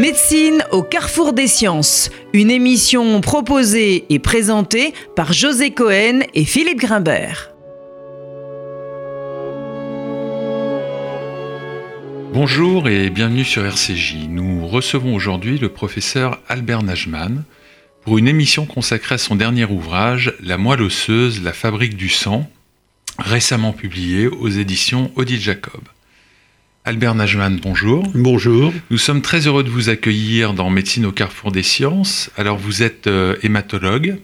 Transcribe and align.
Médecine 0.00 0.64
au 0.70 0.82
carrefour 0.82 1.34
des 1.34 1.46
sciences, 1.46 2.08
une 2.32 2.50
émission 2.50 3.20
proposée 3.20 4.06
et 4.08 4.18
présentée 4.18 4.94
par 5.14 5.34
José 5.34 5.72
Cohen 5.72 6.20
et 6.32 6.46
Philippe 6.46 6.78
Grimbert. 6.78 7.50
Bonjour 12.32 12.88
et 12.88 13.10
bienvenue 13.10 13.44
sur 13.44 13.62
RCJ. 13.66 14.26
Nous 14.30 14.66
recevons 14.66 15.14
aujourd'hui 15.14 15.58
le 15.58 15.68
professeur 15.68 16.40
Albert 16.48 16.82
Najman 16.82 17.44
pour 18.00 18.16
une 18.16 18.26
émission 18.26 18.64
consacrée 18.64 19.16
à 19.16 19.18
son 19.18 19.36
dernier 19.36 19.66
ouvrage, 19.66 20.32
La 20.42 20.56
moelle 20.56 20.80
osseuse, 20.80 21.42
la 21.42 21.52
fabrique 21.52 21.98
du 21.98 22.08
sang, 22.08 22.48
récemment 23.18 23.74
publié 23.74 24.28
aux 24.28 24.48
éditions 24.48 25.12
Odile 25.16 25.42
Jacob. 25.42 25.82
Albert 26.86 27.14
Najman, 27.14 27.60
bonjour. 27.62 28.08
Bonjour. 28.14 28.72
Nous 28.90 28.96
sommes 28.96 29.20
très 29.20 29.46
heureux 29.46 29.62
de 29.62 29.68
vous 29.68 29.90
accueillir 29.90 30.54
dans 30.54 30.70
Médecine 30.70 31.04
au 31.04 31.12
carrefour 31.12 31.52
des 31.52 31.62
sciences. 31.62 32.30
Alors 32.38 32.56
vous 32.56 32.82
êtes 32.82 33.06
euh, 33.06 33.36
hématologue, 33.42 34.16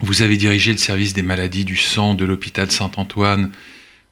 vous 0.00 0.22
avez 0.22 0.36
dirigé 0.36 0.70
le 0.70 0.78
service 0.78 1.12
des 1.12 1.22
maladies 1.22 1.64
du 1.64 1.76
sang 1.76 2.14
de 2.14 2.24
l'hôpital 2.24 2.70
Saint-Antoine 2.70 3.50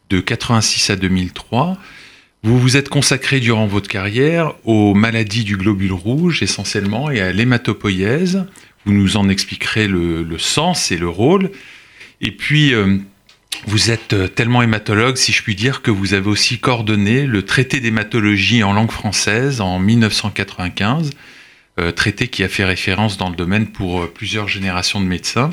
de 0.09 0.19
86 0.19 0.91
à 0.91 0.97
2003. 0.97 1.79
Vous 2.43 2.59
vous 2.59 2.77
êtes 2.77 2.89
consacré 2.89 3.39
durant 3.39 3.69
votre 3.69 3.89
carrière 3.89 4.55
aux 4.65 4.95
maladies 4.95 5.45
du 5.45 5.57
globule 5.57 5.93
rouge 5.93 6.43
essentiellement 6.43 7.09
et 7.09 7.21
à 7.21 7.31
l'hématopoïèse. 7.31 8.47
Vous 8.85 8.93
nous 8.93 9.17
en 9.17 9.29
expliquerez 9.29 9.87
le, 9.87 10.27
sens 10.39 10.91
et 10.91 10.99
le 10.99 11.09
rôle. 11.09 11.53
Et 12.21 12.33
puis, 12.33 12.75
euh, 12.75 12.99
vous 13.67 13.91
êtes 13.91 14.15
euh, 14.15 14.29
tellement 14.29 14.63
hématologue, 14.63 15.17
si 15.17 15.33
je 15.33 15.43
puis 15.43 15.55
dire, 15.55 15.83
que 15.83 15.91
vous 15.91 16.15
avez 16.15 16.29
aussi 16.29 16.59
coordonné 16.59 17.27
le 17.27 17.45
traité 17.45 17.81
d'hématologie 17.81 18.63
en 18.63 18.73
langue 18.73 18.91
française 18.91 19.61
en 19.61 19.79
1995, 19.79 21.11
euh, 21.79 21.93
traité 21.93 22.29
qui 22.29 22.43
a 22.43 22.49
fait 22.49 22.65
référence 22.65 23.17
dans 23.17 23.29
le 23.29 23.37
domaine 23.37 23.67
pour 23.67 24.03
euh, 24.03 24.13
plusieurs 24.13 24.49
générations 24.49 25.01
de 25.01 25.07
médecins. 25.07 25.51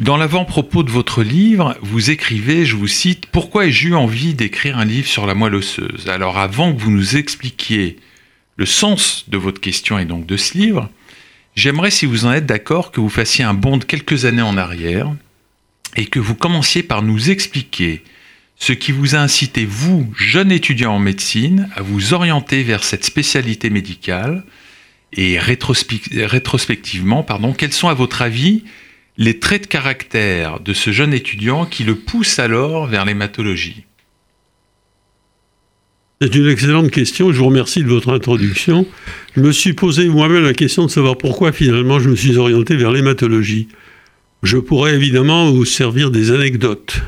Dans 0.00 0.16
l'avant-propos 0.16 0.82
de 0.82 0.90
votre 0.90 1.22
livre, 1.22 1.76
vous 1.82 2.10
écrivez, 2.10 2.64
je 2.64 2.76
vous 2.76 2.88
cite, 2.88 3.26
Pourquoi 3.26 3.66
ai-je 3.66 3.88
eu 3.88 3.94
envie 3.94 4.34
d'écrire 4.34 4.78
un 4.78 4.84
livre 4.84 5.08
sur 5.08 5.26
la 5.26 5.34
moelle 5.34 5.54
osseuse? 5.54 6.08
Alors 6.08 6.38
avant 6.38 6.74
que 6.74 6.80
vous 6.80 6.90
nous 6.90 7.16
expliquiez 7.16 7.98
le 8.56 8.66
sens 8.66 9.24
de 9.28 9.36
votre 9.36 9.60
question 9.60 9.98
et 9.98 10.04
donc 10.04 10.26
de 10.26 10.36
ce 10.36 10.56
livre, 10.56 10.88
j'aimerais, 11.54 11.90
si 11.90 12.06
vous 12.06 12.24
en 12.24 12.32
êtes 12.32 12.46
d'accord, 12.46 12.92
que 12.92 13.00
vous 13.00 13.10
fassiez 13.10 13.44
un 13.44 13.54
bond 13.54 13.76
de 13.76 13.84
quelques 13.84 14.24
années 14.24 14.42
en 14.42 14.56
arrière 14.56 15.12
et 15.96 16.06
que 16.06 16.18
vous 16.18 16.34
commenciez 16.34 16.82
par 16.82 17.02
nous 17.02 17.30
expliquer 17.30 18.02
ce 18.56 18.72
qui 18.72 18.92
vous 18.92 19.14
a 19.14 19.18
incité, 19.18 19.64
vous, 19.64 20.12
jeune 20.16 20.52
étudiant 20.52 20.92
en 20.94 20.98
médecine, 20.98 21.68
à 21.74 21.82
vous 21.82 22.12
orienter 22.12 22.62
vers 22.62 22.84
cette 22.84 23.04
spécialité 23.04 23.70
médicale 23.70 24.44
et 25.12 25.38
rétrospectivement, 25.38 27.22
pardon, 27.22 27.52
quels 27.52 27.72
sont 27.72 27.88
à 27.88 27.94
votre 27.94 28.22
avis 28.22 28.64
les 29.16 29.38
traits 29.40 29.62
de 29.62 29.66
caractère 29.66 30.60
de 30.60 30.72
ce 30.72 30.92
jeune 30.92 31.14
étudiant 31.14 31.64
qui 31.66 31.84
le 31.84 31.94
pousse 31.96 32.38
alors 32.38 32.86
vers 32.86 33.04
l'hématologie? 33.04 33.84
C'est 36.20 36.34
une 36.34 36.50
excellente 36.50 36.90
question. 36.90 37.32
Je 37.32 37.38
vous 37.38 37.46
remercie 37.46 37.82
de 37.82 37.88
votre 37.88 38.12
introduction. 38.12 38.86
Je 39.34 39.40
me 39.40 39.52
suis 39.52 39.72
posé 39.72 40.06
moi-même 40.06 40.44
la 40.44 40.52
question 40.52 40.84
de 40.84 40.90
savoir 40.90 41.16
pourquoi 41.16 41.50
finalement 41.50 41.98
je 41.98 42.10
me 42.10 42.14
suis 42.14 42.36
orienté 42.36 42.76
vers 42.76 42.92
l'hématologie. 42.92 43.68
Je 44.42 44.56
pourrais 44.56 44.94
évidemment 44.94 45.50
vous 45.50 45.64
servir 45.64 46.10
des 46.10 46.30
anecdotes. 46.30 47.02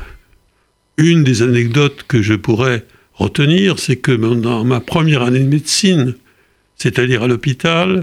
Une 0.97 1.23
des 1.23 1.41
anecdotes 1.41 2.05
que 2.07 2.21
je 2.21 2.35
pourrais 2.35 2.85
retenir, 3.13 3.79
c'est 3.79 3.95
que 3.95 4.11
dans 4.11 4.63
ma 4.63 4.79
première 4.79 5.23
année 5.23 5.39
de 5.39 5.47
médecine, 5.47 6.15
c'est-à-dire 6.75 7.23
à, 7.23 7.27
l'hôpital, 7.27 8.01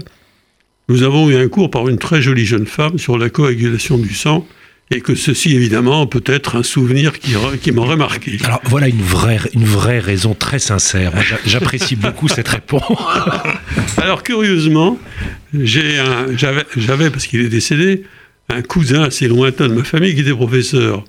nous 0.89 1.03
avons 1.03 1.29
eu 1.29 1.35
un 1.35 1.47
cours 1.47 1.71
par 1.71 1.87
une 1.87 1.97
très 1.97 2.21
jolie 2.21 2.45
jeune 2.45 2.65
femme 2.65 2.97
sur 2.97 3.17
la 3.17 3.29
coagulation 3.29 3.97
du 3.97 4.13
sang, 4.13 4.45
et 4.93 4.99
que 4.99 5.15
ceci, 5.15 5.55
évidemment, 5.55 6.05
peut 6.05 6.23
être 6.25 6.57
un 6.57 6.63
souvenir 6.63 7.17
qui, 7.17 7.33
qui 7.61 7.71
m'aurait 7.71 7.95
marqué. 7.95 8.37
Alors 8.43 8.59
voilà 8.65 8.89
une 8.89 9.01
vraie, 9.01 9.39
une 9.53 9.63
vraie 9.63 9.99
raison 9.99 10.33
très 10.33 10.59
sincère. 10.59 11.13
J'apprécie 11.45 11.95
beaucoup 11.95 12.27
cette 12.27 12.49
réponse. 12.49 12.83
Alors 13.97 14.21
curieusement, 14.21 14.99
j'avais, 15.53 17.09
parce 17.09 17.25
qu'il 17.25 17.39
est 17.39 17.49
décédé, 17.49 18.03
un 18.49 18.61
cousin 18.61 19.03
assez 19.03 19.27
lointain 19.27 19.69
de 19.69 19.73
ma 19.73 19.83
famille 19.83 20.13
qui 20.13 20.21
était 20.21 20.31
professeur 20.31 21.05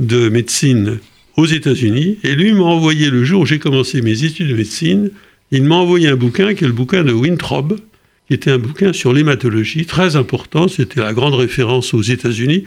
de 0.00 0.28
médecine 0.28 0.98
aux 1.36 1.46
États-Unis. 1.46 2.18
Et 2.22 2.34
lui 2.34 2.52
m'a 2.52 2.64
envoyé 2.64 3.10
le 3.10 3.24
jour 3.24 3.42
où 3.42 3.46
j'ai 3.46 3.58
commencé 3.58 4.02
mes 4.02 4.24
études 4.24 4.48
de 4.48 4.54
médecine, 4.54 5.10
il 5.50 5.62
m'a 5.62 5.76
envoyé 5.76 6.08
un 6.08 6.16
bouquin 6.16 6.54
qui 6.54 6.64
est 6.64 6.66
le 6.66 6.72
bouquin 6.72 7.04
de 7.04 7.12
Wintrob, 7.12 7.78
qui 8.26 8.34
était 8.34 8.50
un 8.50 8.58
bouquin 8.58 8.92
sur 8.92 9.12
l'hématologie, 9.12 9.86
très 9.86 10.16
important. 10.16 10.68
C'était 10.68 11.00
la 11.00 11.14
grande 11.14 11.34
référence 11.34 11.94
aux 11.94 12.02
États-Unis. 12.02 12.64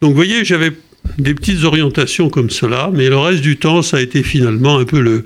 Donc 0.00 0.10
vous 0.10 0.16
voyez, 0.16 0.44
j'avais 0.44 0.72
des 1.18 1.34
petites 1.34 1.64
orientations 1.64 2.30
comme 2.30 2.50
cela, 2.50 2.90
mais 2.92 3.08
le 3.08 3.18
reste 3.18 3.42
du 3.42 3.56
temps, 3.56 3.82
ça 3.82 3.96
a 3.96 4.00
été 4.00 4.22
finalement 4.22 4.78
un 4.78 4.84
peu 4.84 5.00
le, 5.00 5.24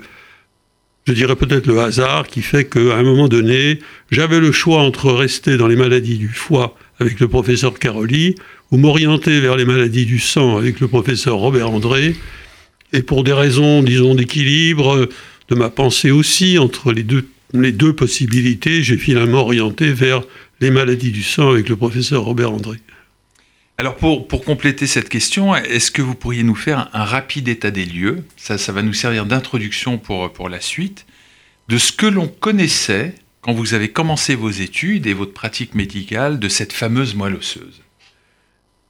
je 1.05 1.13
dirais 1.13 1.35
peut-être 1.35 1.67
le 1.67 1.79
hasard 1.79 2.27
qui 2.27 2.41
fait 2.41 2.65
qu'à 2.65 2.95
un 2.95 3.03
moment 3.03 3.27
donné, 3.27 3.79
j'avais 4.11 4.39
le 4.39 4.51
choix 4.51 4.81
entre 4.81 5.11
rester 5.11 5.55
dans 5.55 5.67
les 5.67 5.75
maladies 5.75 6.17
du 6.17 6.29
foie 6.29 6.75
avec 6.99 7.19
le 7.19 7.27
professeur 7.27 7.77
Caroli, 7.77 8.35
ou 8.71 8.77
m'orienter 8.77 9.39
vers 9.39 9.55
les 9.55 9.65
maladies 9.65 10.05
du 10.05 10.17
sang 10.17 10.57
avec 10.57 10.79
le 10.79 10.87
professeur 10.87 11.35
Robert 11.37 11.69
André. 11.69 12.15
Et 12.93 13.03
pour 13.03 13.23
des 13.23 13.33
raisons, 13.33 13.83
disons, 13.83 14.15
d'équilibre, 14.15 15.07
de 15.49 15.55
ma 15.55 15.69
pensée 15.69 16.09
aussi, 16.09 16.57
entre 16.57 16.91
les 16.91 17.03
deux, 17.03 17.27
les 17.53 17.71
deux 17.71 17.93
possibilités, 17.93 18.81
j'ai 18.81 18.97
finalement 18.97 19.41
orienté 19.41 19.91
vers 19.91 20.23
les 20.61 20.71
maladies 20.71 21.11
du 21.11 21.21
sang 21.21 21.51
avec 21.51 21.69
le 21.69 21.75
professeur 21.75 22.23
Robert 22.23 22.51
André. 22.51 22.77
Alors 23.77 23.97
pour, 23.97 24.27
pour 24.27 24.45
compléter 24.45 24.87
cette 24.87 25.09
question, 25.09 25.53
est-ce 25.53 25.91
que 25.91 26.01
vous 26.01 26.15
pourriez 26.15 26.43
nous 26.43 26.55
faire 26.55 26.89
un, 26.93 27.03
rapide 27.03 27.49
état 27.49 27.71
des 27.71 27.85
lieux? 27.85 28.23
Ça, 28.37 28.57
ça 28.57 28.71
va 28.71 28.81
nous 28.81 28.93
servir 28.93 29.25
d'introduction 29.25 29.97
pour, 29.97 30.31
pour 30.31 30.47
la 30.47 30.61
suite, 30.61 31.05
de 31.67 31.77
ce 31.77 31.91
que 31.91 32.05
l'on 32.05 32.27
connaissait 32.27 33.15
quand 33.41 33.53
vous 33.53 33.73
avez 33.73 33.89
commencé 33.89 34.33
vos 34.35 34.49
études 34.49 35.07
et 35.07 35.13
votre 35.13 35.33
pratique 35.33 35.75
médicale 35.75 36.39
de 36.39 36.47
cette 36.47 36.71
fameuse 36.71 37.15
moelle 37.15 37.35
osseuse? 37.35 37.81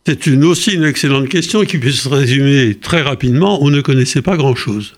C'est 0.05 0.27
une, 0.27 0.43
aussi 0.43 0.73
une 0.75 0.83
excellente 0.83 1.29
question 1.29 1.65
qui 1.65 1.79
peut 1.79 1.89
se 1.89 2.07
résumer 2.07 2.75
très 2.75 3.01
rapidement. 3.01 3.63
On 3.63 3.71
ne 3.71 3.81
connaissait 3.81 4.21
pas 4.21 4.37
grand-chose. 4.37 4.93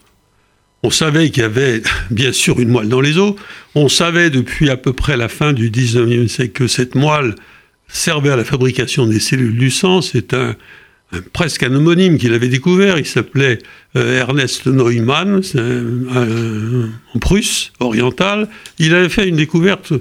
On 0.84 0.90
savait 0.90 1.30
qu'il 1.30 1.44
y 1.44 1.46
avait 1.46 1.81
bien 2.12 2.34
sûr 2.34 2.59
une 2.59 2.68
moelle 2.68 2.90
dans 2.90 3.00
les 3.00 3.18
os. 3.18 3.36
On 3.74 3.88
savait 3.88 4.30
depuis 4.30 4.69
à 4.69 4.75
peu 4.75 4.92
près 4.92 5.16
la 5.16 5.30
fin 5.30 5.54
du 5.54 5.72
19e 5.72 6.28
siècle 6.28 6.52
que 6.52 6.68
cette 6.68 6.94
moelle 6.94 7.36
servait 7.88 8.30
à 8.30 8.36
la 8.36 8.44
fabrication 8.44 9.06
des 9.08 9.20
cellules 9.20 9.58
du 9.58 9.72
sang. 9.72 10.02
C'est 10.02 10.34
un, 10.34 10.56
presque 11.34 11.64
un 11.64 11.74
homonyme 11.74 12.18
qu'il 12.18 12.34
avait 12.34 12.50
découvert. 12.50 12.98
Il 12.98 13.06
s'appelait 13.06 13.59
euh, 13.96 14.20
Ernest 14.20 14.68
Neumann, 14.68 15.42
en 17.14 17.20
Prusse 17.20 17.72
orientale. 17.80 18.50
Il 18.80 18.94
avait 18.94 19.09
fait 19.09 19.28
une 19.28 19.38
découverte 19.38 19.94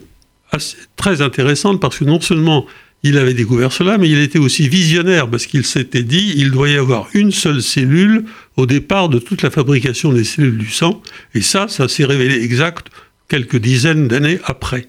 très 0.97 1.23
intéressante 1.23 1.81
parce 1.81 1.99
que 1.99 2.05
non 2.05 2.21
seulement 2.21 2.67
il 3.03 3.19
avait 3.19 3.35
découvert 3.35 3.73
cela, 3.73 3.99
mais 3.99 4.09
il 4.09 4.19
était 4.19 4.39
aussi 4.39 4.69
visionnaire 4.69 5.29
parce 5.29 5.47
qu'il 5.47 5.65
s'était 5.65 6.03
dit 6.03 6.35
il 6.37 6.51
doit 6.51 6.69
y 6.69 6.77
avoir 6.77 7.09
une 7.15 7.31
seule 7.31 7.63
cellule 7.63 8.25
au 8.57 8.67
départ 8.67 9.09
de 9.09 9.19
toute 9.19 9.43
la 9.43 9.51
fabrication 9.51 10.13
des 10.13 10.25
cellules 10.25 10.59
du 10.59 10.71
sang. 10.71 11.03
Et 11.35 11.43
ça, 11.43 11.69
ça 11.69 11.89
s'est 11.89 12.05
révélé 12.05 12.43
exact 12.43 12.89
quelques 13.29 13.59
dizaines 13.59 14.09
d'années 14.09 14.41
après. 14.45 14.89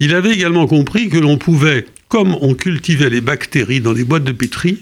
Il 0.00 0.14
avait 0.14 0.32
également 0.32 0.66
compris 0.66 1.08
que 1.08 1.18
l'on 1.18 1.38
pouvait, 1.38 1.86
comme 2.14 2.38
on 2.42 2.54
cultivait 2.54 3.10
les 3.10 3.20
bactéries 3.20 3.80
dans 3.80 3.92
des 3.92 4.04
boîtes 4.04 4.22
de 4.22 4.30
pétri, 4.30 4.78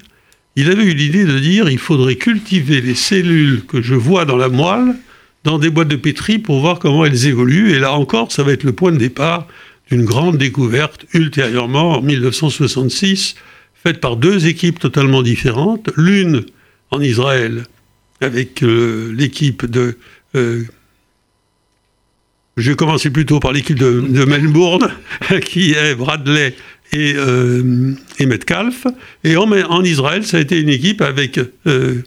il 0.54 0.70
avait 0.70 0.84
eu 0.84 0.92
l'idée 0.92 1.24
de 1.24 1.38
dire 1.38 1.70
il 1.70 1.78
faudrait 1.78 2.16
cultiver 2.16 2.82
les 2.82 2.94
cellules 2.94 3.64
que 3.64 3.80
je 3.80 3.94
vois 3.94 4.26
dans 4.26 4.36
la 4.36 4.50
moelle 4.50 4.96
dans 5.42 5.58
des 5.58 5.70
boîtes 5.70 5.88
de 5.88 5.96
pétri 5.96 6.38
pour 6.38 6.60
voir 6.60 6.78
comment 6.78 7.06
elles 7.06 7.26
évoluent. 7.26 7.72
Et 7.72 7.78
là 7.78 7.94
encore, 7.94 8.32
ça 8.32 8.42
va 8.42 8.52
être 8.52 8.64
le 8.64 8.74
point 8.74 8.92
de 8.92 8.98
départ 8.98 9.46
d'une 9.90 10.04
grande 10.04 10.36
découverte 10.36 11.06
ultérieurement 11.14 11.96
en 11.96 12.02
1966, 12.02 13.36
faite 13.82 13.98
par 14.02 14.16
deux 14.16 14.46
équipes 14.46 14.78
totalement 14.78 15.22
différentes. 15.22 15.88
L'une 15.96 16.44
en 16.90 17.00
Israël 17.00 17.64
avec 18.20 18.62
euh, 18.62 19.10
l'équipe 19.16 19.64
de... 19.64 19.96
Euh, 20.34 20.64
je 22.58 22.72
vais 22.72 22.76
commencer 22.76 23.08
plutôt 23.08 23.40
par 23.40 23.52
l'équipe 23.52 23.78
de, 23.78 24.02
de 24.06 24.24
Melbourne, 24.26 24.90
qui 25.46 25.72
est 25.72 25.94
Bradley 25.94 26.54
et, 26.92 27.14
euh, 27.16 27.94
et 28.18 28.26
Metcalf. 28.26 28.86
Et 29.24 29.36
en, 29.36 29.50
en, 29.50 29.84
Israël, 29.84 30.24
ça 30.24 30.36
a 30.36 30.40
été 30.40 30.60
une 30.60 30.68
équipe 30.68 31.02
avec 31.02 31.40
euh, 31.66 32.02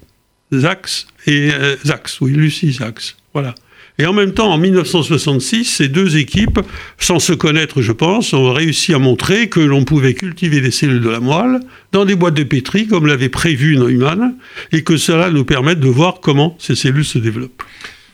Zax 0.54 1.08
et 1.28 1.52
euh, 1.54 1.76
Zax, 1.86 2.22
oui, 2.22 2.32
Lucie 2.32 2.72
Zax. 2.72 3.16
Voilà. 3.34 3.56
Et 3.98 4.06
en 4.06 4.14
même 4.14 4.34
temps, 4.34 4.52
en 4.52 4.58
1966, 4.58 5.64
ces 5.66 5.88
deux 5.88 6.18
équipes, 6.18 6.60
sans 7.00 7.20
se 7.20 7.32
connaître, 7.32 7.82
je 7.82 7.94
pense, 7.94 8.34
ont 8.34 8.52
réussi 8.52 8.94
à 8.94 9.00
montrer 9.00 9.48
que 9.48 9.62
l'on 9.62 9.86
pouvait 9.86 10.14
cultiver 10.14 10.60
des 10.60 10.72
cellules 10.72 11.02
de 11.02 11.10
la 11.10 11.22
moelle 11.22 11.62
dans 11.94 12.04
des 12.04 12.16
boîtes 12.16 12.34
de 12.34 12.44
pétri, 12.44 12.88
comme 12.88 13.08
l'avait 13.08 13.30
prévu 13.30 13.78
Neumann, 13.78 14.36
et 14.74 14.84
que 14.84 14.98
cela 14.98 15.30
nous 15.30 15.46
permette 15.46 15.80
de 15.80 15.88
voir 15.88 16.20
comment 16.20 16.58
ces 16.60 16.76
cellules 16.76 17.06
se 17.06 17.20
développent. 17.20 17.64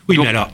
Oui, 0.08 0.18
mais 0.20 0.28
alors, 0.28 0.52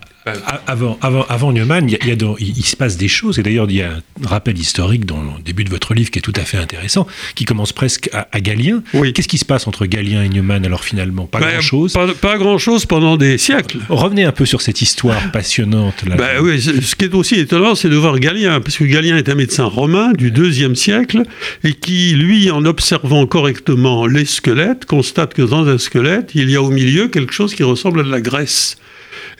Avant, 0.66 0.98
avant, 1.00 1.24
avant 1.28 1.52
Neumann, 1.52 1.88
il, 1.88 1.92
y 2.06 2.12
a, 2.12 2.16
il, 2.38 2.64
se 2.64 2.76
passe 2.76 2.96
des 2.96 3.08
choses, 3.08 3.38
et 3.38 3.42
d'ailleurs 3.42 3.66
il 3.68 3.76
y 3.76 3.82
a 3.82 3.92
un 3.92 4.28
rappel 4.28 4.58
historique 4.58 5.06
dans 5.06 5.22
le 5.22 5.42
début 5.44 5.64
de 5.64 5.70
votre 5.70 5.94
livre 5.94 6.10
qui 6.10 6.18
est 6.18 6.22
tout 6.22 6.32
à 6.36 6.42
fait 6.42 6.58
intéressant, 6.58 7.06
qui 7.34 7.44
commence 7.44 7.72
presque 7.72 8.10
à, 8.12 8.40
Galien. 8.40 8.82
Oui. 8.94 9.12
Qu'est-ce 9.12 9.28
qui 9.28 9.38
se 9.38 9.44
passe 9.44 9.66
entre 9.66 9.86
Galien 9.86 10.22
et 10.22 10.28
Neumann 10.28 10.64
alors 10.64 10.84
finalement? 10.84 11.26
Pas 11.26 11.40
ben, 11.40 11.52
grand-chose 11.52 11.94
Pas, 12.20 12.38
grand-chose 12.38 12.86
pendant 12.86 13.16
des 13.16 13.38
siècles. 13.38 13.78
Revenez 13.88 14.24
un 14.24 14.32
peu 14.32 14.46
sur 14.46 14.60
cette 14.60 14.80
histoire 14.82 15.30
passionnante. 15.32 16.04
Là. 16.06 16.16
Ben, 16.16 16.40
oui, 16.40 16.60
ce 16.60 16.94
qui 16.94 17.04
est 17.04 17.14
aussi 17.14 17.36
étonnant, 17.36 17.74
c'est 17.74 17.88
de 17.88 17.96
voir 17.96 18.18
Galien, 18.18 18.60
parce 18.60 18.76
que 18.76 18.84
Galien 18.84 19.16
est 19.16 19.28
un 19.28 19.34
médecin 19.34 19.64
romain 19.64 20.12
du 20.12 20.30
deuxième 20.30 20.76
siècle, 20.76 21.22
et 21.64 21.74
qui, 21.74 22.14
lui, 22.14 22.50
en 22.50 22.64
observant 22.64 23.26
correctement 23.26 24.06
les 24.06 24.24
squelettes, 24.24 24.84
constate 24.84 25.34
que 25.34 25.42
dans 25.42 25.66
un 25.68 25.78
squelette, 25.78 26.30
il 26.34 26.50
y 26.50 26.56
a 26.56 26.62
au 26.62 26.70
milieu 26.70 27.08
quelque 27.08 27.32
chose 27.32 27.54
qui 27.54 27.62
ressemble 27.62 28.00
à 28.00 28.02
de 28.02 28.10
la 28.10 28.20
graisse. 28.20 28.76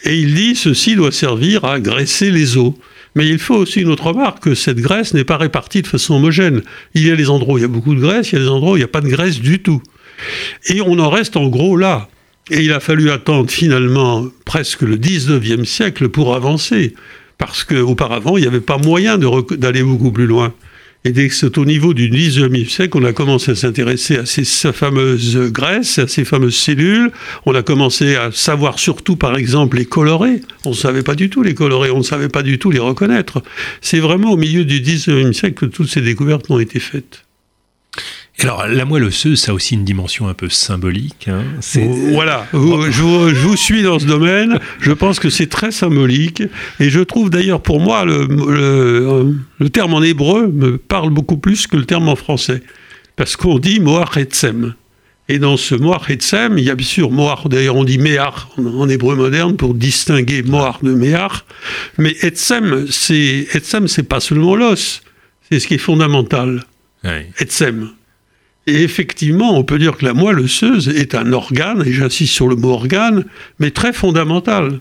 Et 0.04 0.18
il 0.18 0.34
dit, 0.34 0.54
ceci 0.54 0.96
doit 0.96 1.12
servir 1.12 1.64
à 1.64 1.80
graisser 1.80 2.30
les 2.30 2.56
os. 2.56 2.72
Mais 3.14 3.26
il 3.26 3.38
faut 3.38 3.56
aussi 3.56 3.80
une 3.80 3.88
autre 3.88 4.06
remarque, 4.06 4.40
que 4.40 4.54
cette 4.54 4.78
graisse 4.78 5.14
n'est 5.14 5.24
pas 5.24 5.38
répartie 5.38 5.82
de 5.82 5.86
façon 5.86 6.14
homogène. 6.14 6.62
Il 6.94 7.06
y 7.06 7.10
a 7.10 7.16
des 7.16 7.30
endroits 7.30 7.54
où 7.54 7.58
il 7.58 7.62
y 7.62 7.64
a 7.64 7.68
beaucoup 7.68 7.94
de 7.94 8.00
graisse, 8.00 8.30
il 8.30 8.38
y 8.38 8.40
a 8.40 8.44
des 8.44 8.50
endroits 8.50 8.72
où 8.72 8.76
il 8.76 8.80
n'y 8.80 8.84
a 8.84 8.88
pas 8.88 9.00
de 9.00 9.08
graisse 9.08 9.40
du 9.40 9.60
tout. 9.60 9.82
Et 10.66 10.80
on 10.80 10.98
en 10.98 11.10
reste 11.10 11.36
en 11.36 11.48
gros 11.48 11.76
là. 11.76 12.08
Et 12.50 12.62
il 12.62 12.72
a 12.72 12.80
fallu 12.80 13.10
attendre 13.10 13.50
finalement 13.50 14.26
presque 14.44 14.82
le 14.82 14.96
19e 14.96 15.64
siècle 15.64 16.08
pour 16.08 16.34
avancer, 16.34 16.94
parce 17.36 17.62
qu'auparavant, 17.64 18.36
il 18.36 18.42
n'y 18.42 18.46
avait 18.46 18.60
pas 18.60 18.78
moyen 18.78 19.18
d'aller 19.18 19.82
beaucoup 19.82 20.12
plus 20.12 20.26
loin. 20.26 20.54
Et 21.08 21.12
dès 21.12 21.28
que 21.28 21.34
c'est 21.34 21.56
au 21.56 21.64
niveau 21.64 21.94
du 21.94 22.10
19e 22.10 22.68
siècle 22.68 22.90
qu'on 22.90 23.04
a 23.06 23.14
commencé 23.14 23.52
à 23.52 23.54
s'intéresser 23.54 24.18
à 24.18 24.26
ces 24.26 24.44
fameuses 24.74 25.38
graisses, 25.50 25.98
à 25.98 26.06
ces 26.06 26.26
fameuses 26.26 26.56
cellules, 26.56 27.10
on 27.46 27.54
a 27.54 27.62
commencé 27.62 28.14
à 28.16 28.30
savoir 28.30 28.78
surtout, 28.78 29.16
par 29.16 29.34
exemple, 29.34 29.78
les 29.78 29.86
colorer. 29.86 30.42
On 30.66 30.70
ne 30.70 30.74
savait 30.74 31.02
pas 31.02 31.14
du 31.14 31.30
tout 31.30 31.42
les 31.42 31.54
colorer, 31.54 31.90
on 31.90 31.98
ne 31.98 32.02
savait 32.02 32.28
pas 32.28 32.42
du 32.42 32.58
tout 32.58 32.70
les 32.70 32.78
reconnaître. 32.78 33.42
C'est 33.80 34.00
vraiment 34.00 34.32
au 34.32 34.36
milieu 34.36 34.66
du 34.66 34.82
19e 34.82 35.32
siècle 35.32 35.54
que 35.54 35.64
toutes 35.64 35.88
ces 35.88 36.02
découvertes 36.02 36.50
ont 36.50 36.58
été 36.58 36.78
faites. 36.78 37.24
Alors, 38.40 38.68
la 38.68 38.84
moelle 38.84 39.02
osseuse, 39.02 39.40
ça 39.40 39.50
a 39.50 39.54
aussi 39.54 39.74
une 39.74 39.84
dimension 39.84 40.28
un 40.28 40.34
peu 40.34 40.48
symbolique. 40.48 41.26
Hein. 41.26 41.42
Voilà, 42.12 42.46
je, 42.52 43.02
vous, 43.42 43.56
suis 43.56 43.82
dans 43.82 43.98
ce 43.98 44.06
domaine. 44.06 44.60
Je 44.78 44.92
pense 44.92 45.18
que 45.18 45.28
c'est 45.28 45.48
très 45.48 45.72
symbolique. 45.72 46.44
Et 46.78 46.88
je 46.88 47.00
trouve 47.00 47.30
d'ailleurs, 47.30 47.60
pour 47.60 47.80
moi, 47.80 48.04
le, 48.04 49.34
terme 49.72 49.94
en 49.94 50.02
hébreu 50.02 50.46
me 50.46 50.78
parle 50.78 51.10
beaucoup 51.10 51.36
plus 51.36 51.66
que 51.66 51.76
le 51.76 51.84
terme 51.84 52.08
en 52.08 52.14
français. 52.14 52.62
Parce 53.16 53.34
qu'on 53.34 53.58
dit 53.58 53.80
Moach 53.80 54.16
Etzem. 54.16 54.74
Et 55.28 55.40
dans 55.40 55.56
ce 55.56 55.74
Moach 55.74 56.08
Etzem, 56.08 56.58
il 56.58 56.64
y 56.64 56.70
a 56.70 56.76
bien 56.76 56.86
sûr 56.86 57.10
Moach, 57.10 57.48
d'ailleurs 57.48 57.74
on 57.74 57.84
dit 57.84 57.98
Meach 57.98 58.46
en, 58.56 58.88
hébreu 58.88 59.16
moderne 59.16 59.56
pour 59.56 59.74
distinguer 59.74 60.44
Moach 60.44 60.76
de 60.84 60.94
Meach. 60.94 61.44
Mais 61.98 62.16
Etzem, 62.22 62.86
c'est 62.88 63.48
Etzem, 63.52 63.88
c'est 63.88 64.04
pas 64.04 64.20
seulement 64.20 64.54
l'os, 64.54 65.02
c'est 65.50 65.58
ce 65.58 65.66
qui 65.66 65.74
est 65.74 65.78
fondamental. 65.78 66.64
Etzem. 67.40 67.90
Et 68.68 68.82
effectivement, 68.82 69.58
on 69.58 69.64
peut 69.64 69.78
dire 69.78 69.96
que 69.96 70.04
la 70.04 70.12
moelle 70.12 70.40
osseuse 70.40 70.90
est 70.90 71.14
un 71.14 71.32
organe, 71.32 71.82
et 71.86 71.92
j'insiste 71.94 72.34
sur 72.34 72.48
le 72.48 72.54
mot 72.54 72.68
organe, 72.72 73.24
mais 73.58 73.70
très 73.70 73.94
fondamental. 73.94 74.80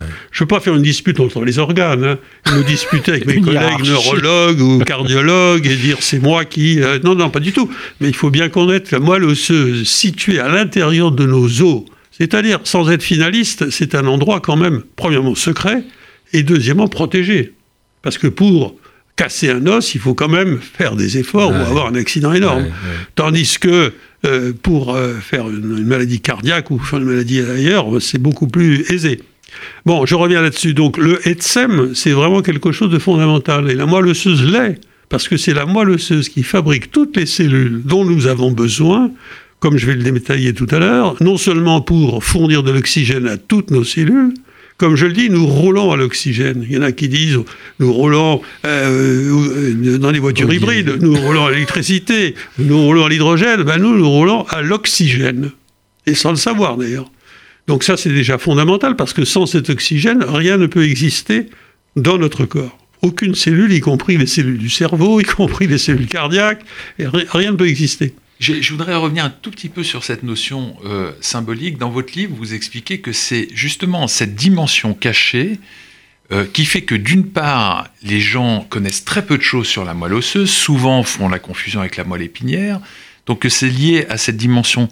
Je 0.00 0.04
ne 0.04 0.40
veux 0.40 0.46
pas 0.48 0.60
faire 0.60 0.74
une 0.74 0.82
dispute 0.82 1.18
entre 1.18 1.42
les 1.42 1.58
organes, 1.58 2.04
hein. 2.04 2.18
me 2.54 2.62
disputer 2.62 3.12
avec 3.12 3.26
mes 3.32 3.40
collègues 3.40 3.86
neurologues 3.86 4.60
ou 4.60 4.80
cardiologues 4.80 5.66
et 5.66 5.76
dire 5.76 5.96
c'est 6.00 6.18
moi 6.18 6.44
qui... 6.44 6.82
Euh, 6.82 6.98
non, 7.02 7.14
non, 7.14 7.30
pas 7.30 7.40
du 7.40 7.52
tout. 7.52 7.70
Mais 8.02 8.08
il 8.08 8.14
faut 8.14 8.28
bien 8.28 8.50
connaître 8.50 8.92
la 8.92 8.98
moelle 8.98 9.24
osseuse 9.24 9.88
située 9.88 10.38
à 10.38 10.48
l'intérieur 10.48 11.10
de 11.10 11.24
nos 11.24 11.62
os. 11.62 11.84
C'est-à-dire, 12.10 12.60
sans 12.64 12.90
être 12.90 13.02
finaliste, 13.02 13.70
c'est 13.70 13.94
un 13.94 14.06
endroit 14.06 14.40
quand 14.40 14.56
même, 14.56 14.82
premièrement, 14.96 15.34
secret 15.34 15.84
et 16.34 16.42
deuxièmement, 16.42 16.88
protégé. 16.88 17.54
Parce 18.02 18.18
que 18.18 18.26
pour 18.26 18.76
casser 19.16 19.50
un 19.50 19.66
os, 19.66 19.94
il 19.94 20.00
faut 20.00 20.14
quand 20.14 20.28
même 20.28 20.58
faire 20.60 20.96
des 20.96 21.18
efforts 21.18 21.50
ou 21.50 21.54
avoir 21.54 21.86
un 21.86 21.94
accident 21.94 22.32
énorme. 22.32 22.66
Tandis 23.14 23.58
que 23.60 23.92
euh, 24.24 24.52
pour 24.62 24.94
euh, 24.94 25.14
faire 25.14 25.48
une, 25.48 25.84
maladie 25.84 26.20
cardiaque 26.20 26.70
ou 26.70 26.78
faire 26.78 27.00
une 27.00 27.06
maladie 27.06 27.40
ailleurs, 27.40 27.86
c'est 28.00 28.18
beaucoup 28.18 28.46
plus 28.46 28.90
aisé. 28.92 29.20
Bon, 29.84 30.06
je 30.06 30.14
reviens 30.14 30.40
là-dessus. 30.40 30.74
Donc 30.74 30.96
le 30.96 31.26
HETSEM, 31.26 31.94
c'est 31.94 32.12
vraiment 32.12 32.40
quelque 32.40 32.72
chose 32.72 32.90
de 32.90 32.98
fondamental. 32.98 33.70
Et 33.70 33.74
la 33.74 33.86
moelle 33.86 34.06
osseuse 34.06 34.44
l'est, 34.44 34.80
parce 35.08 35.28
que 35.28 35.36
c'est 35.36 35.54
la 35.54 35.66
moelle 35.66 35.90
osseuse 35.90 36.28
qui 36.28 36.42
fabrique 36.42 36.90
toutes 36.90 37.16
les 37.16 37.26
cellules 37.26 37.82
dont 37.84 38.04
nous 38.04 38.28
avons 38.28 38.50
besoin, 38.50 39.10
comme 39.58 39.76
je 39.76 39.86
vais 39.86 39.94
le 39.94 40.02
détailler 40.02 40.54
tout 40.54 40.68
à 40.70 40.78
l'heure, 40.78 41.16
non 41.20 41.36
seulement 41.36 41.80
pour 41.80 42.24
fournir 42.24 42.62
de 42.62 42.70
l'oxygène 42.70 43.28
à 43.28 43.36
toutes 43.36 43.70
nos 43.70 43.84
cellules, 43.84 44.34
comme 44.82 44.96
je 44.96 45.06
le 45.06 45.12
dis, 45.12 45.30
nous 45.30 45.46
roulons 45.46 45.92
à 45.92 45.96
l'oxygène. 45.96 46.66
Il 46.68 46.74
y 46.74 46.76
en 46.76 46.82
a 46.82 46.90
qui 46.90 47.08
disent 47.08 47.38
nous 47.78 47.92
roulons 47.92 48.42
euh, 48.66 49.96
dans 49.98 50.10
les 50.10 50.18
voitures 50.18 50.52
hybrides, 50.52 51.00
nous 51.00 51.14
roulons 51.14 51.46
à 51.46 51.52
l'électricité, 51.52 52.34
nous 52.58 52.82
roulons 52.82 53.04
à 53.04 53.08
l'hydrogène. 53.08 53.62
Ben 53.62 53.78
nous, 53.78 53.96
nous 53.96 54.10
roulons 54.10 54.44
à 54.48 54.60
l'oxygène. 54.60 55.52
Et 56.04 56.14
sans 56.14 56.30
le 56.30 56.36
savoir 56.36 56.76
d'ailleurs. 56.78 57.08
Donc 57.68 57.84
ça, 57.84 57.96
c'est 57.96 58.12
déjà 58.12 58.38
fondamental 58.38 58.96
parce 58.96 59.12
que 59.12 59.24
sans 59.24 59.46
cet 59.46 59.70
oxygène, 59.70 60.24
rien 60.26 60.56
ne 60.56 60.66
peut 60.66 60.82
exister 60.82 61.46
dans 61.94 62.18
notre 62.18 62.44
corps. 62.44 62.76
Aucune 63.02 63.36
cellule, 63.36 63.72
y 63.72 63.78
compris 63.78 64.16
les 64.16 64.26
cellules 64.26 64.58
du 64.58 64.68
cerveau, 64.68 65.20
y 65.20 65.24
compris 65.24 65.68
les 65.68 65.78
cellules 65.78 66.08
cardiaques, 66.08 66.64
rien 66.98 67.52
ne 67.52 67.56
peut 67.56 67.68
exister. 67.68 68.14
Je, 68.42 68.72
voudrais 68.72 68.96
revenir 68.96 69.24
un 69.24 69.30
tout 69.30 69.52
petit 69.52 69.68
peu 69.68 69.84
sur 69.84 70.02
cette 70.02 70.24
notion 70.24 70.76
euh, 70.84 71.12
symbolique. 71.20 71.78
Dans 71.78 71.90
votre 71.90 72.12
livre, 72.18 72.34
vous 72.36 72.54
expliquez 72.54 72.98
que 72.98 73.12
c'est 73.12 73.46
justement 73.54 74.08
cette 74.08 74.34
dimension 74.34 74.94
cachée 74.94 75.60
euh, 76.32 76.44
qui 76.52 76.64
fait 76.64 76.82
que 76.82 76.96
d'une 76.96 77.28
part, 77.28 77.86
les 78.02 78.18
gens 78.18 78.66
connaissent 78.68 79.04
très 79.04 79.24
peu 79.24 79.38
de 79.38 79.44
choses 79.44 79.68
sur 79.68 79.84
la 79.84 79.94
moelle 79.94 80.14
osseuse, 80.14 80.50
souvent 80.50 81.04
font 81.04 81.28
la 81.28 81.38
confusion 81.38 81.78
avec 81.78 81.96
la 81.96 82.02
moelle 82.02 82.22
épinière, 82.22 82.80
donc 83.26 83.38
que 83.42 83.48
c'est 83.48 83.68
lié 83.68 84.06
à 84.08 84.18
cette 84.18 84.38
dimension 84.38 84.88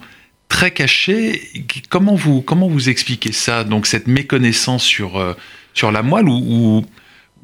très 0.47 0.71
cachée. 0.71 1.51
Comment 1.89 2.15
vous, 2.15 2.41
comment 2.41 2.69
vous 2.69 2.87
expliquez 2.87 3.33
ça 3.33 3.65
Donc 3.65 3.85
cette 3.85 4.07
méconnaissance 4.07 4.81
sur, 4.81 5.19
euh, 5.19 5.33
sur 5.73 5.91
la 5.91 6.03
moelle 6.03 6.29
ou, 6.29 6.85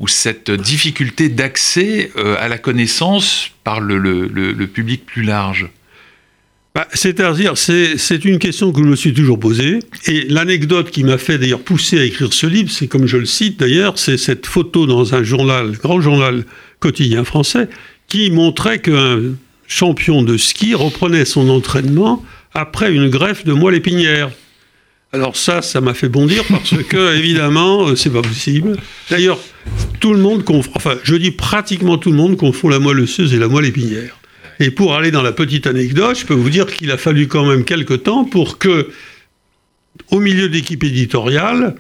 cette 0.07 0.51
difficulté 0.51 1.27
d'accès 1.27 2.12
à 2.39 2.48
la 2.48 2.57
connaissance 2.60 3.50
par 3.65 3.81
le 3.81 4.65
public 4.68 5.06
plus 5.06 5.24
large? 5.24 5.69
Bah, 6.77 6.88
c'est-à-dire, 6.94 7.57
c'est 7.57 8.24
une 8.24 8.38
question 8.38 8.71
que 8.71 8.83
je 8.83 8.88
me 8.88 8.95
suis 8.95 9.12
toujours 9.12 9.39
posée. 9.39 9.79
Et 10.06 10.25
l'anecdote 10.29 10.91
qui 10.91 11.03
m'a 11.03 11.18
fait 11.18 11.39
d'ailleurs 11.39 11.62
pousser 11.62 11.98
à 11.98 12.03
écrire 12.03 12.31
ce 12.31 12.46
livre, 12.46 12.69
c'est 12.69 12.86
comme 12.86 13.07
je 13.07 13.17
le 13.17 13.25
cite 13.25 13.60
d'ailleurs, 13.60 13.98
c'est 13.98 14.15
cette 14.15 14.46
photo 14.46 14.86
dans 14.86 15.15
un 15.15 15.24
journal, 15.24 15.72
grand 15.72 16.01
journal 16.01 16.46
quotidien 16.79 17.24
français, 17.24 17.67
qui 18.07 18.29
montrait 18.29 18.77
qu'un 18.77 19.22
champion 19.67 20.22
de 20.22 20.38
ski 20.38 20.75
reprenait 20.75 21.25
son 21.25 21.50
entraînement 21.50 22.24
après 22.53 22.93
une 22.93 23.10
greffe 23.10 23.43
de 23.43 23.53
moelle 23.53 23.74
épinière. 23.74 24.29
Alors 25.13 25.36
ça, 25.36 25.63
ça 25.63 25.81
m'a 25.81 25.96
fait 25.96 26.10
bondir 26.10 26.43
parce 26.48 26.75
que 26.89 27.17
évidemment, 27.17 27.88
euh, 27.88 27.96
c'est 27.96 28.12
pas 28.12 28.22
possible. 28.22 28.77
D'ailleurs, 29.10 29.39
tout 30.00 30.13
le 30.13 30.19
monde 30.19 30.43
confond, 30.43 30.69
enfin, 30.75 30.93
je 31.01 31.15
dis 31.15 31.31
pratiquement 31.31 31.98
tout 31.98 32.12
le 32.12 32.17
monde 32.17 32.38
confond 32.38 32.69
la 32.69 32.77
moelle 32.77 33.00
osseuse 33.00 33.34
et 33.34 33.39
la 33.39 33.48
moelle 33.48 33.65
épinière. 33.65 34.16
Et 34.60 34.72
pour 34.72 34.96
aller 34.96 35.12
dans 35.12 35.22
la 35.22 35.32
petite 35.32 35.68
anecdote, 35.68 36.18
je 36.20 36.26
peux 36.26 36.34
vous 36.34 36.50
dire 36.50 36.66
qu'il 36.68 36.92
a 36.92 36.98
fallu 36.98 37.28
quand 37.28 37.46
même 37.46 37.64
quelques 37.64 38.04
temps 38.04 38.26
pour 38.26 38.58
que, 38.58 38.90
au 40.12 40.20
milieu 40.20 40.50
de 40.50 40.54
l'équipe 40.54 40.84
éditoriale, 40.84 41.76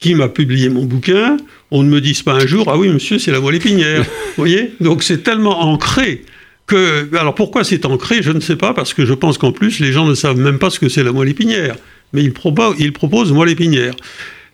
qui 0.00 0.14
m'a 0.14 0.28
publié 0.28 0.68
mon 0.68 0.84
bouquin, 0.84 1.36
on 1.70 1.82
ne 1.82 1.88
me 1.88 2.00
dise 2.00 2.22
pas 2.22 2.34
un 2.34 2.46
jour, 2.46 2.68
ah 2.68 2.76
oui, 2.76 2.88
monsieur, 2.88 3.18
c'est 3.18 3.30
la 3.30 3.40
moelle 3.40 3.56
épinière. 3.56 4.02
vous 4.04 4.08
voyez? 4.36 4.72
Donc 4.80 5.02
c'est 5.02 5.22
tellement 5.22 5.62
ancré 5.62 6.24
que. 6.66 7.08
Alors 7.16 7.34
pourquoi 7.34 7.64
c'est 7.64 7.86
ancré 7.86 8.22
Je 8.22 8.32
ne 8.32 8.40
sais 8.40 8.56
pas, 8.56 8.74
parce 8.74 8.94
que 8.94 9.06
je 9.06 9.14
pense 9.14 9.38
qu'en 9.38 9.52
plus, 9.52 9.80
les 9.80 9.92
gens 9.92 10.06
ne 10.06 10.14
savent 10.14 10.38
même 10.38 10.58
pas 10.58 10.70
ce 10.70 10.78
que 10.78 10.88
c'est 10.88 11.02
la 11.02 11.12
moelle 11.12 11.30
épinière. 11.30 11.76
Mais 12.12 12.22
ils, 12.22 12.32
proposent, 12.32 12.76
ils 12.78 12.92
proposent 12.92 13.32
moelle 13.32 13.50
épinière. 13.50 13.94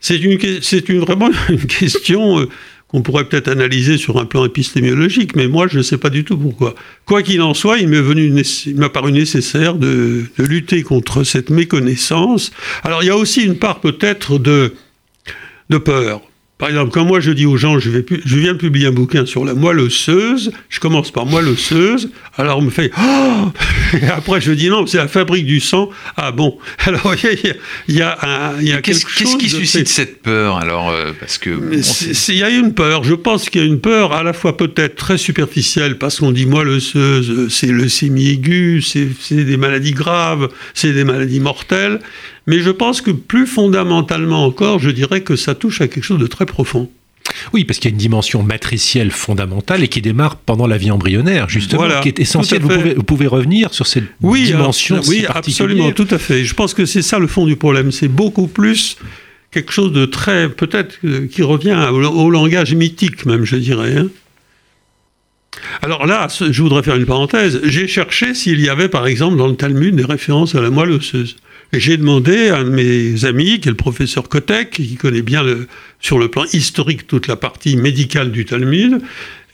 C'est 0.00 0.17
une, 0.17 0.39
une, 0.89 1.00
vraiment 1.00 1.31
une 1.49 1.67
question 1.67 2.41
euh, 2.41 2.49
qu'on 2.90 3.02
pourrait 3.02 3.25
peut-être 3.25 3.49
analyser 3.49 3.99
sur 3.99 4.18
un 4.18 4.25
plan 4.25 4.44
épistémologique, 4.44 5.37
mais 5.37 5.47
moi 5.47 5.68
je 5.68 5.78
ne 5.78 5.82
sais 5.82 5.99
pas 5.99 6.11
du 6.11 6.25
tout 6.25 6.37
pourquoi. 6.37 6.75
Quoi 7.06 7.23
qu'il 7.23 7.40
en 7.40 7.54
soit, 7.54 7.78
il 7.78 7.88
m'a 7.88 8.88
paru 8.88 9.12
nécessaire 9.12 9.75
de, 9.75 10.25
de, 10.38 10.44
lutter 10.44 10.82
contre 10.82 11.23
cette 11.23 11.50
méconnaissance. 11.50 12.50
Alors 12.82 13.02
il 13.02 13.06
y 13.06 13.11
a 13.11 13.16
aussi 13.16 13.42
une 13.42 13.56
part 13.56 13.80
peut-être 13.80 14.38
de, 14.38 14.75
de 15.70 15.78
peur. 15.78 16.23
Par 16.61 16.69
exemple, 16.69 16.90
quand 16.93 17.07
moi 17.07 17.21
je 17.21 17.31
dis 17.31 17.47
aux 17.47 17.57
gens, 17.57 17.79
je, 17.79 17.88
vais, 17.88 18.05
je 18.25 18.37
viens 18.37 18.52
de 18.52 18.59
publier 18.59 18.87
un 18.88 18.93
bouquin 18.93 19.25
sur 19.25 19.47
la 19.47 19.55
moelle 19.55 19.81
osseuse, 19.81 20.52
je 20.69 20.79
commence 20.79 21.11
par 21.11 21.25
moelle 21.25 21.49
osseuse, 21.49 22.11
alors 22.37 22.59
on 22.59 22.62
me 22.62 22.71
fait 22.71 22.93
oh 22.99 23.50
Et 23.95 24.07
après 24.14 24.43
je 24.43 24.52
dis 24.52 24.69
non, 24.69 24.87
c'est 24.87 24.99
la 24.99 25.09
fabrique 25.09 25.47
du 25.47 25.59
sang. 25.59 25.88
Ah 26.19 26.33
bon? 26.33 26.59
Alors 26.85 27.14
il 27.88 27.97
y 27.97 28.02
a, 28.02 28.19
un, 28.23 28.61
y 28.61 28.73
a 28.73 28.83
quelque 28.83 29.09
chose. 29.09 29.14
Qu'est-ce 29.14 29.37
qui 29.38 29.49
suscite 29.49 29.88
cette 29.88 30.23
peur 30.23 30.59
alors 30.59 30.90
euh, 30.90 31.12
Parce 31.19 31.38
que 31.38 31.50
il 32.29 32.37
y 32.37 32.43
a 32.43 32.50
une 32.50 32.75
peur. 32.75 33.05
Je 33.05 33.14
pense 33.14 33.49
qu'il 33.49 33.62
y 33.62 33.64
a 33.64 33.67
une 33.67 33.81
peur 33.81 34.12
à 34.12 34.23
la 34.23 34.33
fois 34.33 34.57
peut-être 34.57 34.97
très 34.97 35.17
superficielle 35.19 35.97
parce 35.99 36.21
qu'on 36.21 36.33
dit 36.33 36.45
moelle 36.45 36.69
osseuse, 36.69 37.49
c'est 37.49 37.69
leucémie 37.69 38.29
aiguë, 38.29 38.83
c'est 38.83 39.45
des 39.45 39.57
maladies 39.57 39.93
graves, 39.93 40.49
c'est 40.75 40.93
des 40.93 41.05
maladies 41.05 41.40
mortelles. 41.40 42.00
Mais 42.47 42.61
je 42.61 42.70
pense 42.70 43.00
que 43.00 43.11
plus 43.11 43.47
fondamentalement 43.47 44.44
encore, 44.44 44.78
je 44.78 44.90
dirais 44.90 45.23
que 45.23 45.37
ça 45.37 45.54
touche 45.54 45.80
à 45.80 45.88
quelque 45.88 46.04
chose 46.04 46.20
de 46.20 46.26
très 46.26 46.47
profond. 46.47 46.90
Oui, 47.52 47.64
parce 47.64 47.78
qu'il 47.78 47.90
y 47.90 47.92
a 47.92 47.94
une 47.94 48.00
dimension 48.00 48.42
matricielle 48.42 49.11
fondamentale 49.11 49.82
et 49.82 49.88
qui 49.88 50.00
démarre 50.00 50.37
pendant 50.37 50.66
la 50.66 50.76
vie 50.76 50.90
embryonnaire, 50.90 51.49
justement, 51.49 52.00
qui 52.00 52.09
est 52.09 52.18
essentielle. 52.18 52.62
Vous 52.62 53.02
pouvez, 53.02 53.26
revenir 53.26 53.73
sur 53.73 53.87
cette 53.87 54.04
dimension 54.20 55.00
Oui, 55.06 55.25
absolument, 55.28 55.92
tout 55.92 56.09
à 56.11 56.18
fait. 56.18 56.44
Je 56.44 56.54
pense 56.54 56.75
que 56.75 56.87
c'est 56.87 57.02
ça 57.02 57.18
le 57.18 57.26
fond 57.26 57.47
du 57.47 57.56
problème. 57.56 57.92
C'est 57.92 58.09
beaucoup 58.09 58.47
plus 58.47 58.97
quelque 59.50 59.73
chose 59.73 59.92
de 59.92 60.06
très, 60.06 60.49
peut-être, 60.49 60.99
euh, 61.04 61.26
qui 61.26 61.42
revient 61.42 61.88
au, 61.90 62.30
langage 62.30 62.75
mythique 62.75 63.26
même, 63.26 63.44
je 63.44 63.56
dirais. 63.56 63.97
Hein. 63.97 64.09
Alors 65.82 66.06
là, 66.06 66.28
je 66.28 66.62
voudrais 66.62 66.82
faire 66.82 66.97
une 66.97 67.06
parenthèse. 67.06 67.61
J'ai 67.64 67.88
cherché 67.88 68.35
s'il 68.35 68.61
y 68.61 68.68
avait, 68.68 68.88
par 68.88 69.06
exemple, 69.06 69.37
dans 69.37 69.49
le 69.49 69.56
Talmud, 69.56 69.94
des 69.97 70.04
références 70.04 70.54
à 70.54 70.61
la 70.61 70.70
moelle 70.70 70.92
osseuse. 70.92 71.37
Et 71.73 71.79
j'ai 71.79 71.97
demandé 71.97 72.49
à 72.49 72.59
un 72.59 72.65
de 72.65 72.71
mes 72.71 73.25
amis, 73.25 73.61
qui 73.61 73.69
est 73.69 73.71
le 73.71 73.77
professeur 73.77 74.29
Kotek, 74.29 74.71
qui 74.71 74.97
connaît 74.97 75.23
bien 75.23 75.45
sur 76.00 76.19
le 76.19 76.29
plan 76.29 76.45
historique 76.53 77.07
toute 77.07 77.29
la 77.29 77.37
partie 77.37 77.77
médicale 77.77 78.33
du 78.33 78.45
Talmud, 78.45 79.00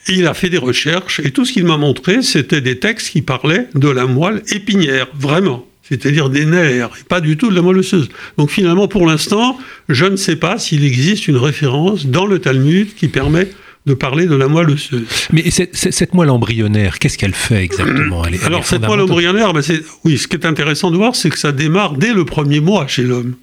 il 0.09 0.27
a 0.27 0.35
fait 0.35 0.49
des 0.49 0.59
recherches 0.59 1.21
et 1.21 1.31
tout 1.31 1.45
ce 1.45 1.53
qu'il 1.53 1.65
m'a 1.65 1.77
montré, 1.77 2.23
c'était 2.23 2.61
des 2.61 2.79
textes 2.79 3.11
qui 3.11 3.23
parlaient 3.23 3.69
de 3.75 3.89
la 3.89 4.07
moelle 4.07 4.43
épinière, 4.51 5.09
vraiment. 5.19 5.67
C'est-à-dire 5.83 6.31
des 6.31 6.47
nerfs, 6.47 6.91
et 7.01 7.05
pas 7.05 7.21
du 7.21 7.37
tout 7.37 7.51
de 7.51 7.55
la 7.55 7.63
moelle 7.63 7.79
osseuse. 7.79 8.09
Donc 8.39 8.51
finalement, 8.51 8.89
pour 8.89 9.07
l'instant, 9.07 9.59
je 9.89 10.05
ne 10.05 10.17
sais 10.17 10.37
pas 10.37 10.59
s'il 10.59 10.85
existe 10.85 11.29
une 11.29 11.37
référence 11.37 12.07
dans 12.07 12.27
le 12.27 12.41
Talmud 12.41 12.95
qui 12.95 13.09
permet 13.09 13.49
de 13.87 13.95
parler 13.95 14.27
de 14.27 14.35
la 14.35 14.49
moelle 14.49 14.71
osseuse. 14.71 15.07
Mais 15.33 15.49
cette, 15.51 16.13
moelle 16.13 16.31
embryonnaire, 16.31 16.99
qu'est-ce 16.99 17.17
qu'elle 17.17 17.35
fait 17.35 17.63
exactement? 17.63 18.23
Alors 18.45 18.67
cette 18.67 18.83
moelle 18.83 19.01
embryonnaire, 19.01 19.53
ben 19.53 19.63
oui, 20.05 20.19
ce 20.19 20.27
qui 20.27 20.37
est 20.37 20.45
intéressant 20.45 20.91
de 20.91 20.97
voir, 20.97 21.15
c'est 21.15 21.31
que 21.31 21.39
ça 21.39 21.53
démarre 21.53 21.95
dès 21.95 22.13
le 22.13 22.25
premier 22.25 22.61
mois 22.61 22.87
chez 22.89 23.03
l'homme. 23.03 23.35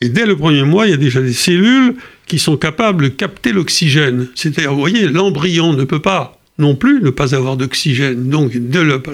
Et 0.00 0.08
dès 0.08 0.26
le 0.26 0.36
premier 0.36 0.64
mois, 0.64 0.86
il 0.86 0.90
y 0.90 0.94
a 0.94 0.96
déjà 0.96 1.20
des 1.20 1.32
cellules 1.32 1.94
qui 2.26 2.38
sont 2.38 2.56
capables 2.56 3.04
de 3.04 3.08
capter 3.08 3.52
l'oxygène. 3.52 4.28
C'est-à-dire, 4.34 4.72
vous 4.72 4.80
voyez, 4.80 5.06
l'embryon 5.08 5.72
ne 5.74 5.84
peut 5.84 6.00
pas 6.00 6.40
non 6.58 6.74
plus 6.74 7.00
ne 7.02 7.10
pas 7.10 7.34
avoir 7.34 7.56
d'oxygène. 7.56 8.28
Donc 8.28 8.52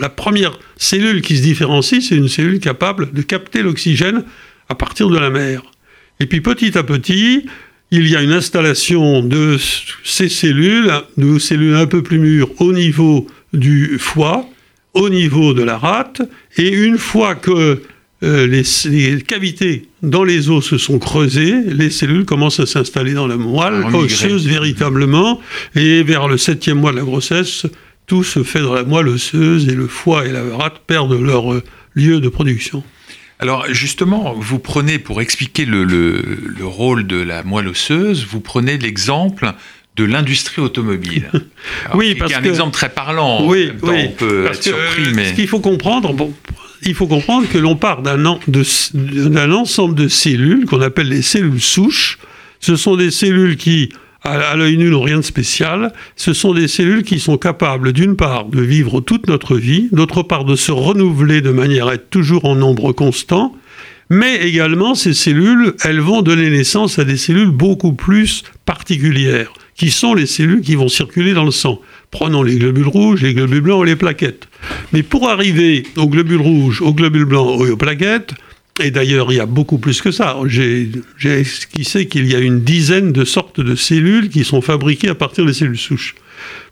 la 0.01 0.09
première 0.09 0.59
cellule 0.77 1.23
qui 1.23 1.37
se 1.37 1.43
différencie, 1.43 2.05
c'est 2.07 2.17
une 2.17 2.29
cellule 2.29 2.61
capable 2.61 3.13
de 3.13 3.23
capter 3.23 3.63
l'oxygène 3.63 4.25
à 4.69 4.75
partir 4.75 5.09
de 5.09 5.19
la 5.19 5.31
mer. 5.31 5.63
Et 6.19 6.27
puis 6.27 6.41
petit 6.41 6.77
à 6.77 6.83
petit, 6.83 7.47
il 7.91 8.09
y 8.09 8.17
a 8.17 8.23
une 8.23 8.33
installation 8.33 9.23
de 9.23 9.57
ces 10.05 10.29
cellules, 10.29 10.93
de 11.17 11.39
cellules 11.39 11.77
un 11.77 11.87
peu 11.87 12.03
plus 12.03 12.19
mûres 12.19 12.51
au 12.59 12.73
niveau 12.73 13.27
du 13.53 13.99
foie, 13.99 14.47
au 14.95 15.09
niveau 15.09 15.55
de 15.55 15.63
la 15.63 15.79
rate, 15.79 16.23
et 16.57 16.69
une 16.69 16.99
fois 16.99 17.35
que 17.35 17.83
euh, 18.23 18.47
les, 18.47 19.21
cavités 19.23 19.89
dans 20.03 20.25
les 20.25 20.49
os 20.49 20.65
se 20.65 20.79
sont 20.79 20.99
creusées, 20.99 21.55
les 21.67 21.91
cellules 21.91 22.25
commencent 22.25 22.61
à 22.61 22.67
s'installer 22.67 23.13
dans 23.13 23.27
la 23.27 23.37
moelle 23.37 23.85
osseuse 23.95 24.47
véritablement, 24.47 25.41
et 25.75 26.03
vers 26.03 26.27
le 26.27 26.39
septième 26.39 26.79
mois 26.79 26.93
de 26.93 26.97
la 26.97 27.03
grossesse, 27.03 27.67
tout 28.07 28.25
se 28.25 28.43
fait 28.43 28.63
dans 28.63 28.73
la 28.73 28.85
moelle 28.85 29.09
osseuse 29.09 29.69
et 29.69 29.75
le 29.75 29.87
foie 29.87 30.27
et 30.27 30.33
la 30.33 30.43
rate 30.57 30.81
perdent 30.87 31.21
leur 31.21 31.53
euh, 31.53 31.63
lieu 31.95 32.21
de 32.21 32.29
production. 32.29 32.83
Alors 33.39 33.67
justement, 33.69 34.35
vous 34.35 34.59
prenez, 34.59 34.99
pour 34.99 35.21
expliquer 35.21 35.65
le, 35.67 36.23
rôle 36.63 37.07
de 37.07 37.17
la 37.17 37.43
moelle 37.43 37.69
osseuse, 37.69 38.27
vous 38.29 38.41
prenez 38.41 38.79
l'exemple 38.79 39.53
de 39.97 40.05
l'industrie 40.05 40.63
automobile. 40.63 41.31
oui, 41.95 42.15
parce 42.15 42.35
un 42.35 42.43
exemple 42.43 42.73
très 42.73 42.89
parlant. 42.89 43.47
Oui, 43.47 43.73
on 43.83 44.09
peut 44.09 44.47
être 44.47 44.63
surpris, 44.63 45.13
mais... 45.15 45.31
Ce 45.31 45.35
qu'il 45.35 45.49
faut 45.49 45.61
comprendre, 45.61 46.13
bon, 46.13 46.33
il 46.83 46.95
faut 46.95 47.07
comprendre 47.07 47.49
que 47.49 47.59
l'on 47.59 47.77
part 47.77 48.03
d'un 48.03 48.25
ensemble 48.27 49.95
de 49.95 50.09
cellules 50.09 50.67
qu'on 50.67 50.83
appelle 50.83 51.09
les 51.09 51.23
cellules 51.23 51.61
souches. 51.61 52.19
Ce 52.61 52.77
sont 52.77 52.97
des 52.97 53.11
cellules 53.11 53.57
qui 53.57 53.91
à, 54.23 54.57
l'œil 54.57 54.77
nu 54.77 54.91
n'ont 54.91 55.03
rien 55.03 55.19
de 55.19 55.23
spécial. 55.23 55.93
Ce 56.17 56.33
sont 56.33 56.55
des 56.55 56.69
cellules 56.69 57.05
qui 57.05 57.21
sont 57.21 57.39
capables, 57.39 57.93
d'une 57.93 58.17
part, 58.17 58.47
de 58.47 58.61
vivre 58.61 59.01
toute 59.01 59.29
notre 59.29 59.57
vie, 59.57 59.89
d'autre 59.93 60.23
part, 60.23 60.45
de 60.45 60.57
se 60.57 60.73
renouveler 60.73 61.41
de 61.41 61.51
manière 61.51 61.89
à 61.89 61.95
être 61.95 62.11
toujours 62.11 62.45
en 62.45 62.57
nombre 62.57 62.93
constant. 62.93 63.55
Mais 64.09 64.37
également, 64.47 64.95
ces 64.95 65.15
cellules, 65.15 65.75
elles 65.83 66.01
vont 66.01 66.23
donner 66.23 66.51
naissance 66.51 66.99
à 66.99 67.05
des 67.05 67.17
cellules 67.17 67.51
beaucoup 67.51 67.93
plus 67.93 68.45
particulières, 68.65 69.53
qui 69.75 69.91
sont 69.91 70.15
les 70.15 70.27
cellules 70.27 70.61
qui 70.61 70.77
vont 70.77 70.89
circuler 70.89 71.35
dans 71.35 71.45
le 71.45 71.51
sang. 71.51 71.81
Prenons 72.11 72.43
les 72.43 72.57
globules 72.57 72.87
rouges, 72.87 73.23
les 73.23 73.35
globules 73.35 73.63
blancs 73.63 73.85
et 73.85 73.91
les 73.91 73.97
plaquettes. 73.97 74.49
Mais 74.93 75.03
pour 75.03 75.29
arriver 75.29 75.83
aux 75.97 76.09
globules 76.09 76.41
rouges, 76.41 76.83
aux 76.83 76.95
globules 76.95 77.25
blancs 77.25 77.61
et 77.67 77.71
aux 77.71 77.77
plaquettes, 77.77 78.33
et 78.81 78.91
d'ailleurs, 78.91 79.33
il 79.33 79.37
y 79.37 79.41
a 79.41 79.47
beaucoup 79.47 79.79
plus 79.79 80.03
que 80.03 80.11
ça. 80.11 80.37
J'ai 80.47 80.91
esquissé 81.25 82.07
qu'il 82.07 82.31
y 82.31 82.35
a 82.35 82.39
une 82.39 82.61
dizaine 82.61 83.13
de 83.13 83.25
sortes 83.25 83.61
de 83.61 83.75
cellules 83.75 84.29
qui 84.29 84.45
sont 84.45 84.61
fabriquées 84.61 85.09
à 85.09 85.15
partir 85.15 85.47
des 85.47 85.55
cellules 85.55 85.79
souches. 85.79 86.15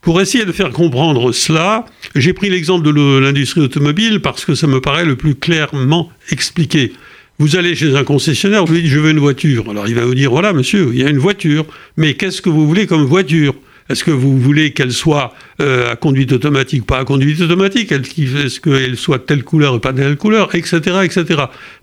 Pour 0.02 0.20
essayer 0.20 0.44
de 0.44 0.52
faire 0.52 0.70
comprendre 0.70 1.32
cela, 1.32 1.86
j'ai 2.14 2.34
pris 2.34 2.50
l'exemple 2.50 2.86
de 2.86 3.18
l'industrie 3.18 3.62
automobile 3.62 4.20
parce 4.20 4.44
que 4.44 4.54
ça 4.54 4.66
me 4.66 4.80
paraît 4.80 5.06
le 5.06 5.16
plus 5.16 5.34
clairement 5.34 6.10
expliqué. 6.30 6.92
Vous 7.38 7.56
allez 7.56 7.74
chez 7.74 7.96
un 7.96 8.04
concessionnaire, 8.04 8.64
vous 8.64 8.74
lui 8.74 8.82
dites 8.82 8.90
je 8.90 9.00
veux 9.00 9.10
une 9.10 9.18
voiture. 9.18 9.68
Alors 9.70 9.88
il 9.88 9.94
va 9.94 10.04
vous 10.04 10.14
dire 10.14 10.30
voilà 10.30 10.52
monsieur, 10.52 10.90
il 10.92 11.00
y 11.00 11.04
a 11.04 11.08
une 11.08 11.18
voiture, 11.18 11.64
mais 11.96 12.14
qu'est-ce 12.14 12.42
que 12.42 12.50
vous 12.50 12.66
voulez 12.66 12.86
comme 12.86 13.04
voiture? 13.04 13.54
Est-ce 13.90 14.02
que 14.02 14.10
vous 14.10 14.38
voulez 14.38 14.72
qu'elle 14.72 14.92
soit 14.92 15.34
euh, 15.60 15.92
à 15.92 15.96
conduite 15.96 16.32
automatique, 16.32 16.86
pas 16.86 16.98
à 16.98 17.04
conduite 17.04 17.40
automatique 17.40 17.92
Est-ce 17.92 18.60
qu'elle 18.60 18.96
soit 18.96 19.18
telle 19.26 19.44
couleur 19.44 19.74
ou 19.74 19.78
pas 19.78 19.92
telle 19.92 20.16
couleur 20.16 20.54
Etc. 20.54 20.78
etc. 21.02 21.24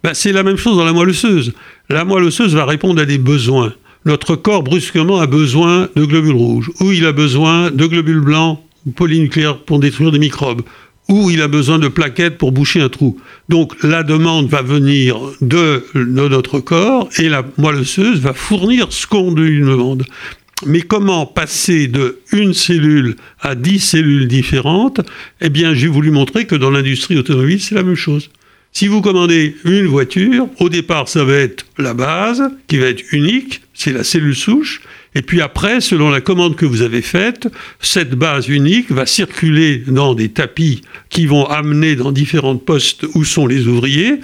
Ben, 0.03 0.13
c'est 0.13 0.31
la 0.31 0.43
même 0.43 0.57
chose 0.57 0.77
dans 0.77 0.85
la 0.85 0.93
moelle 0.93 1.09
osseuse. 1.09 1.53
La 1.89 2.03
moelle 2.03 2.23
osseuse 2.23 2.55
va 2.55 2.65
répondre 2.65 3.01
à 3.01 3.05
des 3.05 3.19
besoins. 3.19 3.73
Notre 4.05 4.35
corps, 4.35 4.63
brusquement, 4.63 5.19
a 5.19 5.27
besoin 5.27 5.89
de 5.95 6.05
globules 6.05 6.35
rouges, 6.35 6.71
ou 6.79 6.91
il 6.91 7.05
a 7.05 7.11
besoin 7.11 7.69
de 7.69 7.85
globules 7.85 8.21
blancs 8.21 8.59
polynucléaires 8.95 9.59
pour 9.59 9.79
détruire 9.79 10.11
des 10.11 10.17
microbes, 10.17 10.63
ou 11.07 11.29
il 11.29 11.41
a 11.41 11.47
besoin 11.47 11.77
de 11.77 11.87
plaquettes 11.87 12.39
pour 12.39 12.51
boucher 12.51 12.81
un 12.81 12.89
trou. 12.89 13.19
Donc 13.49 13.75
la 13.83 14.01
demande 14.01 14.47
va 14.47 14.63
venir 14.63 15.19
de, 15.41 15.85
de 15.93 16.27
notre 16.27 16.59
corps 16.59 17.09
et 17.19 17.29
la 17.29 17.43
moelle 17.57 17.81
osseuse 17.81 18.19
va 18.19 18.33
fournir 18.33 18.87
ce 18.89 19.05
qu'on 19.05 19.35
lui 19.35 19.59
demande. 19.59 20.05
Mais 20.65 20.81
comment 20.81 21.25
passer 21.25 21.87
de 21.87 22.19
une 22.31 22.53
cellule 22.53 23.15
à 23.39 23.55
dix 23.55 23.79
cellules 23.79 24.27
différentes? 24.27 25.01
Eh 25.41 25.49
bien, 25.49 25.73
j'ai 25.73 25.87
voulu 25.87 26.11
montrer 26.11 26.45
que 26.45 26.55
dans 26.55 26.69
l'industrie 26.69 27.17
automobile, 27.17 27.61
c'est 27.61 27.75
la 27.75 27.83
même 27.83 27.95
chose. 27.95 28.29
Si 28.71 28.87
vous 28.87 29.01
commandez 29.01 29.55
une 29.65 29.87
voiture, 29.87 30.47
au 30.59 30.69
départ, 30.69 31.07
ça 31.09 31.23
va 31.23 31.33
être 31.33 31.65
la 31.77 31.93
base, 31.93 32.43
qui 32.67 32.77
va 32.77 32.87
être 32.87 33.03
unique, 33.11 33.61
c'est 33.73 33.91
la 33.91 34.03
cellule 34.03 34.35
souche. 34.35 34.81
Et 35.13 35.21
puis 35.21 35.41
après, 35.41 35.81
selon 35.81 36.09
la 36.09 36.21
commande 36.21 36.55
que 36.55 36.65
vous 36.65 36.81
avez 36.81 37.01
faite, 37.01 37.47
cette 37.81 38.15
base 38.15 38.47
unique 38.47 38.91
va 38.91 39.05
circuler 39.05 39.83
dans 39.87 40.13
des 40.13 40.29
tapis 40.29 40.81
qui 41.09 41.25
vont 41.25 41.45
amener 41.45 41.95
dans 41.95 42.11
différents 42.11 42.55
postes 42.55 43.05
où 43.13 43.25
sont 43.25 43.45
les 43.45 43.67
ouvriers 43.67 44.21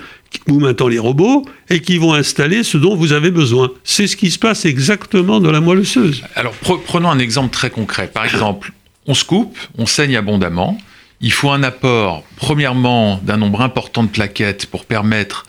ou 0.47 0.59
maintenant 0.59 0.87
les 0.87 0.99
robots, 0.99 1.45
et 1.69 1.81
qui 1.81 1.97
vont 1.97 2.13
installer 2.13 2.63
ce 2.63 2.77
dont 2.77 2.95
vous 2.95 3.13
avez 3.13 3.31
besoin. 3.31 3.71
C'est 3.83 4.07
ce 4.07 4.15
qui 4.15 4.31
se 4.31 4.39
passe 4.39 4.65
exactement 4.65 5.39
dans 5.39 5.51
la 5.51 5.61
moelle 5.61 5.79
osseuse. 5.79 6.23
Alors 6.35 6.53
prenons 6.53 7.09
un 7.09 7.19
exemple 7.19 7.51
très 7.51 7.69
concret. 7.69 8.09
Par 8.13 8.25
exemple, 8.25 8.71
on 9.07 9.13
se 9.13 9.23
coupe, 9.23 9.57
on 9.77 9.85
saigne 9.85 10.15
abondamment. 10.15 10.77
Il 11.21 11.31
faut 11.31 11.49
un 11.49 11.63
apport, 11.63 12.23
premièrement, 12.35 13.19
d'un 13.23 13.37
nombre 13.37 13.61
important 13.61 14.03
de 14.03 14.09
plaquettes 14.09 14.67
pour 14.67 14.85
permettre 14.85 15.45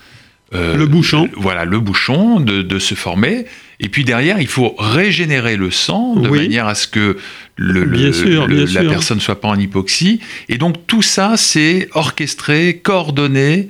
euh, 0.54 0.76
le 0.76 0.86
bouchon. 0.86 1.28
Voilà, 1.36 1.64
le 1.64 1.78
bouchon 1.78 2.40
de, 2.40 2.78
se 2.78 2.94
former. 2.94 3.46
Et 3.80 3.88
puis 3.88 4.04
derrière, 4.04 4.40
il 4.40 4.48
faut 4.48 4.74
régénérer 4.78 5.56
le 5.56 5.70
sang 5.70 6.16
de 6.16 6.28
manière 6.28 6.66
à 6.66 6.74
ce 6.74 6.88
que 6.88 7.16
le, 7.56 7.84
la 7.84 8.84
personne 8.84 9.18
ne 9.18 9.22
soit 9.22 9.40
pas 9.40 9.48
en 9.48 9.58
hypoxie. 9.58 10.20
Et 10.48 10.58
donc 10.58 10.86
tout 10.86 11.02
ça, 11.02 11.36
c'est 11.36 11.88
orchestré, 11.92 12.80
coordonné 12.82 13.68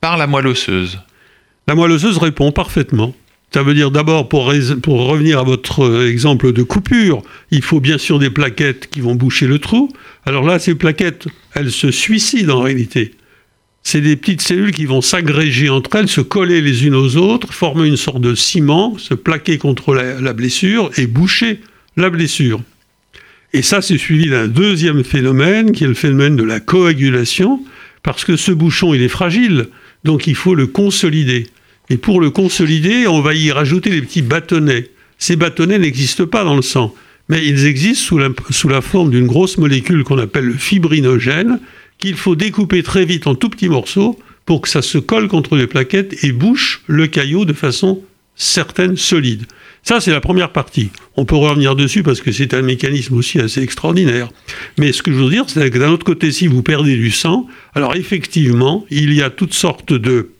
par 0.00 0.16
la 0.16 0.26
moelle 0.26 0.46
osseuse 0.46 1.00
La 1.66 1.74
moelle 1.74 1.92
osseuse 1.92 2.16
répond 2.16 2.52
parfaitement. 2.52 3.14
Ça 3.52 3.62
veut 3.62 3.74
dire 3.74 3.90
d'abord, 3.90 4.28
pour, 4.28 4.52
pour, 4.82 5.06
revenir 5.06 5.40
à 5.40 5.42
votre 5.42 6.06
exemple 6.06 6.52
de 6.52 6.62
coupure, 6.62 7.22
il 7.50 7.62
faut 7.62 7.80
bien 7.80 7.98
sûr 7.98 8.18
des 8.18 8.30
plaquettes 8.30 8.88
qui 8.88 9.00
vont 9.00 9.16
boucher 9.16 9.46
le 9.46 9.58
trou. 9.58 9.90
Alors 10.24 10.44
là, 10.44 10.58
ces 10.58 10.74
plaquettes, 10.74 11.26
elles 11.54 11.72
se 11.72 11.90
suicident 11.90 12.58
en 12.58 12.62
réalité. 12.62 13.12
C'est 13.82 14.00
des 14.00 14.16
petites 14.16 14.42
cellules 14.42 14.72
qui 14.72 14.84
vont 14.84 15.00
s'agréger 15.00 15.68
entre 15.68 15.96
elles, 15.96 16.08
se 16.08 16.20
coller 16.20 16.60
les 16.60 16.86
unes 16.86 16.94
aux 16.94 17.16
autres, 17.16 17.52
former 17.52 17.88
une 17.88 17.96
sorte 17.96 18.20
de 18.20 18.34
ciment, 18.34 18.98
se 18.98 19.14
plaquer 19.14 19.58
contre 19.58 19.94
la 19.94 20.32
blessure 20.32 20.90
et 20.96 21.06
boucher 21.06 21.60
la 21.96 22.10
blessure. 22.10 22.60
Et 23.52 23.62
ça, 23.62 23.82
c'est 23.82 23.98
suivi 23.98 24.28
d'un 24.28 24.46
deuxième 24.46 25.02
phénomène, 25.02 25.72
qui 25.72 25.84
est 25.84 25.88
le 25.88 25.94
phénomène 25.94 26.36
de 26.36 26.44
la 26.44 26.60
coagulation, 26.60 27.60
parce 28.02 28.24
que 28.24 28.36
ce 28.36 28.52
bouchon, 28.52 28.94
il 28.94 29.02
est 29.02 29.08
fragile. 29.08 29.68
Donc 30.04 30.26
il 30.26 30.36
faut 30.36 30.54
le 30.54 30.66
consolider. 30.66 31.48
Et 31.88 31.96
pour 31.96 32.20
le 32.20 32.30
consolider, 32.30 33.06
on 33.06 33.20
va 33.20 33.34
y 33.34 33.50
rajouter 33.50 33.90
des 33.90 34.02
petits 34.02 34.22
bâtonnets. 34.22 34.88
Ces 35.18 35.36
bâtonnets 35.36 35.78
n'existent 35.78 36.26
pas 36.26 36.44
dans 36.44 36.56
le 36.56 36.62
sang, 36.62 36.94
mais 37.28 37.44
ils 37.44 37.66
existent 37.66 38.04
sous 38.04 38.18
la, 38.18 38.28
sous 38.50 38.68
la 38.68 38.80
forme 38.80 39.10
d'une 39.10 39.26
grosse 39.26 39.58
molécule 39.58 40.04
qu'on 40.04 40.18
appelle 40.18 40.44
le 40.44 40.54
fibrinogène, 40.54 41.60
qu'il 42.00 42.16
faut 42.16 42.34
découper 42.34 42.82
très 42.82 43.04
vite 43.04 43.26
en 43.26 43.34
tout 43.34 43.50
petits 43.50 43.68
morceaux 43.68 44.18
pour 44.46 44.62
que 44.62 44.68
ça 44.68 44.82
se 44.82 44.98
colle 44.98 45.28
contre 45.28 45.56
les 45.56 45.66
plaquettes 45.66 46.24
et 46.24 46.32
bouche 46.32 46.82
le 46.86 47.06
caillot 47.06 47.44
de 47.44 47.52
façon 47.52 48.02
certaine, 48.34 48.96
solide. 48.96 49.44
Ça, 49.82 50.00
c'est 50.00 50.10
la 50.10 50.20
première 50.20 50.50
partie. 50.50 50.90
On 51.16 51.24
peut 51.24 51.36
revenir 51.36 51.76
dessus 51.76 52.02
parce 52.02 52.20
que 52.20 52.32
c'est 52.32 52.54
un 52.54 52.62
mécanisme 52.62 53.16
aussi 53.16 53.38
assez 53.38 53.62
extraordinaire. 53.62 54.30
Mais 54.78 54.92
ce 54.92 55.02
que 55.02 55.12
je 55.12 55.18
veux 55.18 55.30
dire, 55.30 55.44
c'est 55.48 55.70
que 55.70 55.78
d'un 55.78 55.90
autre 55.90 56.04
côté, 56.04 56.32
si 56.32 56.46
vous 56.46 56.62
perdez 56.62 56.96
du 56.96 57.10
sang, 57.10 57.46
alors 57.74 57.94
effectivement, 57.94 58.86
il 58.90 59.12
y 59.12 59.22
a 59.22 59.30
toutes 59.30 59.54
sortes 59.54 59.92
de 59.92 60.30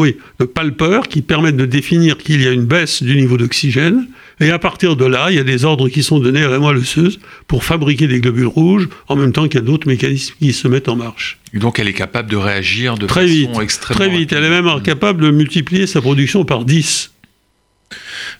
oui, 0.00 0.16
de 0.38 0.46
palpeurs 0.46 1.08
qui 1.08 1.20
permettent 1.20 1.56
de 1.56 1.66
définir 1.66 2.16
qu'il 2.16 2.42
y 2.42 2.48
a 2.48 2.52
une 2.52 2.64
baisse 2.64 3.02
du 3.02 3.16
niveau 3.16 3.36
d'oxygène. 3.36 4.08
Et 4.40 4.50
à 4.50 4.58
partir 4.58 4.96
de 4.96 5.04
là, 5.04 5.30
il 5.30 5.36
y 5.36 5.38
a 5.38 5.44
des 5.44 5.66
ordres 5.66 5.90
qui 5.90 6.02
sont 6.02 6.18
donnés 6.18 6.42
à 6.42 6.48
la 6.48 6.58
moelle 6.58 6.78
osseuse 6.78 7.20
pour 7.46 7.62
fabriquer 7.62 8.06
des 8.06 8.20
globules 8.20 8.46
rouges, 8.46 8.88
en 9.08 9.16
même 9.16 9.32
temps 9.32 9.46
qu'il 9.46 9.60
y 9.60 9.62
a 9.62 9.66
d'autres 9.66 9.86
mécanismes 9.86 10.34
qui 10.38 10.54
se 10.54 10.66
mettent 10.66 10.88
en 10.88 10.96
marche. 10.96 11.38
Et 11.52 11.58
donc 11.58 11.78
elle 11.78 11.88
est 11.88 11.92
capable 11.92 12.30
de 12.30 12.36
réagir 12.36 12.96
de 12.96 13.06
très 13.06 13.22
façon 13.22 13.34
vite, 13.34 13.50
extrêmement 13.60 14.04
Très 14.04 14.18
vite. 14.18 14.32
Elle 14.32 14.44
est 14.44 14.62
même 14.62 14.82
capable 14.82 15.22
de 15.22 15.30
multiplier 15.30 15.86
sa 15.86 16.00
production 16.00 16.44
par 16.44 16.64
10. 16.64 17.12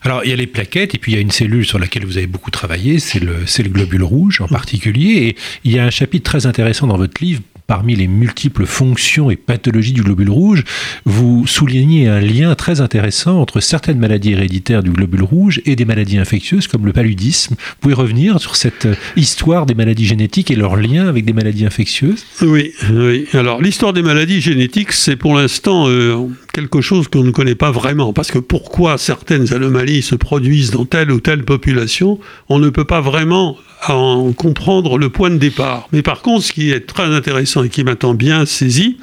Alors, 0.03 0.21
il 0.23 0.29
y 0.29 0.33
a 0.33 0.35
les 0.35 0.47
plaquettes, 0.47 0.95
et 0.95 0.97
puis 0.97 1.11
il 1.11 1.15
y 1.15 1.17
a 1.17 1.21
une 1.21 1.31
cellule 1.31 1.65
sur 1.65 1.77
laquelle 1.77 2.05
vous 2.05 2.17
avez 2.17 2.27
beaucoup 2.27 2.51
travaillé, 2.51 2.99
c'est 2.99 3.19
le, 3.19 3.35
le 3.45 3.69
globule 3.69 4.03
rouge 4.03 4.41
en 4.41 4.47
particulier. 4.47 5.27
Et 5.27 5.35
il 5.63 5.71
y 5.73 5.79
a 5.79 5.85
un 5.85 5.89
chapitre 5.89 6.23
très 6.23 6.45
intéressant 6.45 6.87
dans 6.87 6.97
votre 6.97 7.21
livre 7.21 7.41
parmi 7.71 7.95
les 7.95 8.07
multiples 8.07 8.65
fonctions 8.65 9.31
et 9.31 9.37
pathologies 9.37 9.93
du 9.93 10.01
globule 10.01 10.29
rouge, 10.29 10.65
vous 11.05 11.47
soulignez 11.47 12.09
un 12.09 12.19
lien 12.19 12.53
très 12.53 12.81
intéressant 12.81 13.39
entre 13.39 13.61
certaines 13.61 13.97
maladies 13.97 14.33
héréditaires 14.33 14.83
du 14.83 14.89
globule 14.89 15.23
rouge 15.23 15.61
et 15.65 15.77
des 15.77 15.85
maladies 15.85 16.17
infectieuses 16.17 16.67
comme 16.67 16.85
le 16.85 16.91
paludisme. 16.91 17.55
Vous 17.55 17.75
pouvez 17.79 17.93
revenir 17.93 18.41
sur 18.41 18.57
cette 18.57 18.89
histoire 19.15 19.65
des 19.65 19.73
maladies 19.73 20.05
génétiques 20.05 20.51
et 20.51 20.55
leur 20.57 20.75
lien 20.75 21.07
avec 21.07 21.23
des 21.23 21.31
maladies 21.31 21.65
infectieuses? 21.65 22.25
Oui, 22.41 22.73
oui. 22.91 23.25
Alors 23.31 23.61
l'histoire 23.61 23.93
des 23.93 24.01
maladies 24.01 24.41
génétiques, 24.41 24.91
c'est 24.91 25.15
pour 25.15 25.33
l'instant 25.33 25.87
euh, 25.87 26.27
quelque 26.53 26.81
chose 26.81 27.07
qu'on 27.07 27.23
ne 27.23 27.31
connaît 27.31 27.55
pas 27.55 27.71
vraiment. 27.71 28.13
Parce 28.13 28.31
que 28.31 28.39
pourquoi 28.39 28.97
certaines 28.97 29.53
anomalies 29.53 30.01
se 30.01 30.15
produisent 30.15 30.71
dans 30.71 30.85
telle 30.85 31.11
ou 31.11 31.19
telle 31.19 31.43
population, 31.43 32.19
on 32.49 32.59
ne 32.59 32.69
peut 32.69 32.85
pas 32.85 33.01
vraiment 33.01 33.57
en 33.87 34.31
comprendre 34.33 34.97
le 34.97 35.09
point 35.09 35.29
de 35.29 35.37
départ. 35.37 35.87
Mais 35.91 36.01
par 36.01 36.21
contre, 36.21 36.45
ce 36.45 36.53
qui 36.53 36.71
est 36.71 36.81
très 36.81 37.05
intéressant 37.05 37.63
et 37.63 37.69
qui 37.69 37.83
m'attend 37.83 38.13
bien 38.13 38.45
saisi, 38.45 38.97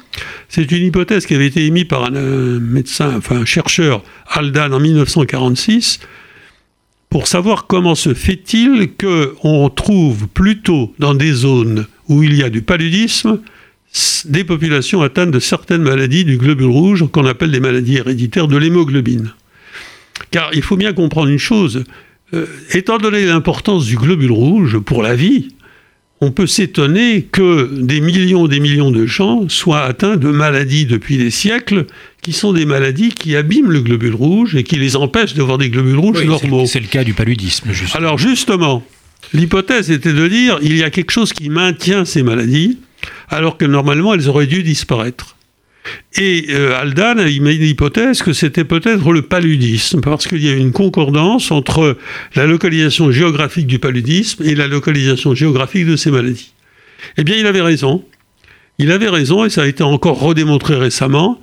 c'est 0.47 0.71
une 0.71 0.85
hypothèse 0.85 1.25
qui 1.25 1.35
avait 1.35 1.47
été 1.47 1.65
émise 1.65 1.85
par 1.85 2.05
un 2.05 2.15
euh, 2.15 2.59
médecin, 2.59 3.15
enfin 3.17 3.37
un 3.37 3.45
chercheur, 3.45 4.03
Aldan, 4.27 4.71
en 4.71 4.79
1946, 4.79 5.99
pour 7.09 7.27
savoir 7.27 7.67
comment 7.67 7.95
se 7.95 8.13
fait-il 8.13 8.91
qu'on 8.95 9.69
trouve 9.69 10.27
plutôt 10.27 10.93
dans 10.99 11.15
des 11.15 11.31
zones 11.31 11.87
où 12.07 12.23
il 12.23 12.35
y 12.35 12.43
a 12.43 12.49
du 12.49 12.61
paludisme 12.61 13.39
des 14.25 14.43
populations 14.43 15.01
atteintes 15.01 15.31
de 15.31 15.39
certaines 15.39 15.81
maladies 15.81 16.25
du 16.25 16.37
globule 16.37 16.67
rouge 16.67 17.05
qu'on 17.11 17.25
appelle 17.25 17.51
des 17.51 17.59
maladies 17.59 17.97
héréditaires 17.97 18.47
de 18.47 18.57
l'hémoglobine. 18.57 19.33
Car 20.31 20.51
il 20.53 20.61
faut 20.61 20.77
bien 20.77 20.93
comprendre 20.93 21.29
une 21.29 21.39
chose, 21.39 21.83
euh, 22.33 22.45
étant 22.73 22.97
donné 22.97 23.25
l'importance 23.25 23.85
du 23.85 23.95
globule 23.97 24.31
rouge 24.31 24.77
pour 24.79 25.01
la 25.01 25.15
vie, 25.15 25.49
on 26.21 26.31
peut 26.31 26.47
s'étonner 26.47 27.23
que 27.23 27.69
des 27.81 28.01
millions 28.01 28.45
et 28.45 28.49
des 28.49 28.59
millions 28.59 28.91
de 28.91 29.05
gens 29.05 29.47
soient 29.47 29.83
atteints 29.83 30.17
de 30.17 30.29
maladies 30.29 30.85
depuis 30.85 31.17
des 31.17 31.31
siècles 31.31 31.85
qui 32.21 32.33
sont 32.33 32.51
des 32.51 32.65
maladies 32.65 33.09
qui 33.09 33.37
abîment 33.37 33.71
le 33.71 33.81
globule 33.81 34.15
rouge 34.15 34.55
et 34.55 34.63
qui 34.63 34.75
les 34.75 34.97
empêchent 34.97 35.33
d'avoir 35.33 35.57
des 35.57 35.69
globules 35.69 35.97
rouges 35.97 36.23
normaux. 36.25 36.65
C'est 36.65 36.81
le 36.81 36.87
cas 36.87 37.05
du 37.05 37.13
paludisme, 37.13 37.71
justement. 37.71 38.03
Alors 38.03 38.17
justement, 38.17 38.83
l'hypothèse 39.33 39.89
était 39.91 40.13
de 40.13 40.27
dire 40.27 40.59
il 40.61 40.75
y 40.75 40.83
a 40.83 40.89
quelque 40.89 41.11
chose 41.11 41.31
qui 41.31 41.49
maintient 41.49 42.03
ces 42.03 42.21
maladies 42.21 42.77
alors 43.29 43.57
que 43.57 43.65
normalement 43.65 44.13
elles 44.13 44.29
auraient 44.29 44.47
dû 44.47 44.63
disparaître. 44.63 45.35
Et 46.15 46.47
euh, 46.49 46.79
Aldan 46.79 47.17
a 47.17 47.25
mis 47.25 47.57
l'hypothèse 47.57 48.21
que 48.21 48.33
c'était 48.33 48.63
peut-être 48.63 49.11
le 49.11 49.21
paludisme, 49.21 50.01
parce 50.01 50.27
qu'il 50.27 50.43
y 50.43 50.49
a 50.49 50.55
une 50.55 50.71
concordance 50.71 51.51
entre 51.51 51.97
la 52.35 52.45
localisation 52.45 53.11
géographique 53.11 53.67
du 53.67 53.79
paludisme 53.79 54.43
et 54.43 54.55
la 54.55 54.67
localisation 54.67 55.33
géographique 55.33 55.85
de 55.85 55.95
ces 55.95 56.11
maladies. 56.11 56.53
Eh 57.17 57.23
bien, 57.23 57.35
il 57.37 57.47
avait 57.47 57.61
raison. 57.61 58.03
Il 58.77 58.91
avait 58.91 59.09
raison, 59.09 59.45
et 59.45 59.49
ça 59.49 59.63
a 59.63 59.67
été 59.67 59.83
encore 59.83 60.19
redémontré 60.19 60.75
récemment, 60.75 61.39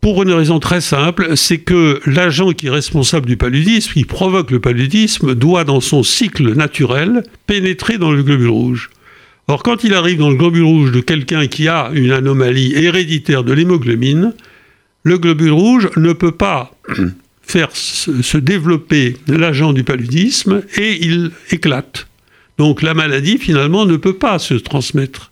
pour 0.00 0.22
une 0.22 0.30
raison 0.30 0.60
très 0.60 0.80
simple, 0.80 1.36
c'est 1.36 1.58
que 1.58 2.00
l'agent 2.06 2.52
qui 2.52 2.68
est 2.68 2.70
responsable 2.70 3.26
du 3.26 3.36
paludisme, 3.36 3.92
qui 3.92 4.04
provoque 4.04 4.52
le 4.52 4.60
paludisme, 4.60 5.34
doit, 5.34 5.64
dans 5.64 5.80
son 5.80 6.04
cycle 6.04 6.54
naturel, 6.54 7.24
pénétrer 7.46 7.98
dans 7.98 8.12
le 8.12 8.22
globule 8.22 8.48
rouge. 8.48 8.90
Or, 9.50 9.62
quand 9.62 9.82
il 9.82 9.94
arrive 9.94 10.18
dans 10.18 10.28
le 10.28 10.36
globule 10.36 10.64
rouge 10.64 10.92
de 10.92 11.00
quelqu'un 11.00 11.46
qui 11.46 11.68
a 11.68 11.90
une 11.94 12.12
anomalie 12.12 12.74
héréditaire 12.74 13.44
de 13.44 13.54
l'hémoglobine, 13.54 14.34
le 15.04 15.16
globule 15.16 15.52
rouge 15.52 15.88
ne 15.96 16.12
peut 16.12 16.32
pas 16.32 16.76
faire 17.42 17.70
se 17.72 18.36
développer 18.36 19.16
l'agent 19.26 19.72
du 19.72 19.84
paludisme 19.84 20.62
et 20.76 21.02
il 21.02 21.30
éclate. 21.50 22.08
Donc 22.58 22.82
la 22.82 22.92
maladie 22.92 23.38
finalement 23.38 23.86
ne 23.86 23.96
peut 23.96 24.18
pas 24.18 24.38
se 24.38 24.52
transmettre. 24.52 25.30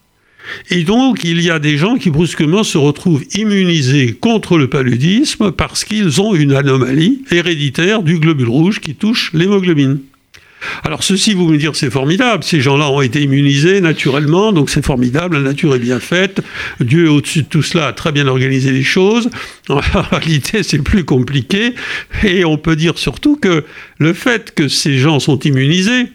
Et 0.70 0.84
donc 0.84 1.22
il 1.24 1.42
y 1.42 1.50
a 1.50 1.58
des 1.58 1.76
gens 1.76 1.96
qui 1.96 2.08
brusquement 2.08 2.62
se 2.62 2.78
retrouvent 2.78 3.24
immunisés 3.34 4.14
contre 4.14 4.56
le 4.56 4.70
paludisme 4.70 5.52
parce 5.52 5.84
qu'ils 5.84 6.22
ont 6.22 6.34
une 6.34 6.54
anomalie 6.54 7.22
héréditaire 7.30 8.02
du 8.02 8.18
globule 8.18 8.48
rouge 8.48 8.80
qui 8.80 8.94
touche 8.94 9.30
l'hémoglobine. 9.34 9.98
Alors 10.84 11.02
ceci, 11.02 11.34
vous 11.34 11.48
me 11.48 11.56
dire, 11.56 11.76
c'est 11.76 11.90
formidable. 11.90 12.44
Ces 12.44 12.60
gens-là 12.60 12.90
ont 12.90 13.00
été 13.00 13.22
immunisés 13.22 13.80
naturellement, 13.80 14.52
donc 14.52 14.70
c'est 14.70 14.84
formidable. 14.84 15.36
La 15.36 15.42
nature 15.42 15.74
est 15.74 15.80
bien 15.80 16.00
faite. 16.00 16.40
Dieu, 16.80 17.10
au-dessus 17.10 17.42
de 17.42 17.48
tout 17.48 17.62
cela, 17.62 17.88
a 17.88 17.92
très 17.92 18.12
bien 18.12 18.26
organisé 18.26 18.70
les 18.70 18.84
choses. 18.84 19.30
En 19.68 19.80
réalité, 20.12 20.62
c'est 20.62 20.78
plus 20.78 21.04
compliqué. 21.04 21.74
Et 22.22 22.44
on 22.44 22.56
peut 22.56 22.76
dire 22.76 22.98
surtout 22.98 23.36
que 23.36 23.64
le 23.98 24.12
fait 24.12 24.54
que 24.54 24.68
ces 24.68 24.98
gens 24.98 25.20
sont 25.20 25.38
immunisés 25.40 26.06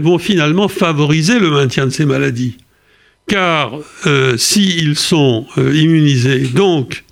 vont 0.00 0.18
finalement 0.18 0.68
favoriser 0.68 1.38
le 1.38 1.50
maintien 1.50 1.86
de 1.86 1.90
ces 1.90 2.04
maladies. 2.04 2.56
Car 3.28 3.72
euh, 4.06 4.36
s'ils 4.36 4.96
sont 4.96 5.46
euh, 5.56 5.74
immunisés, 5.74 6.40
donc 6.40 7.04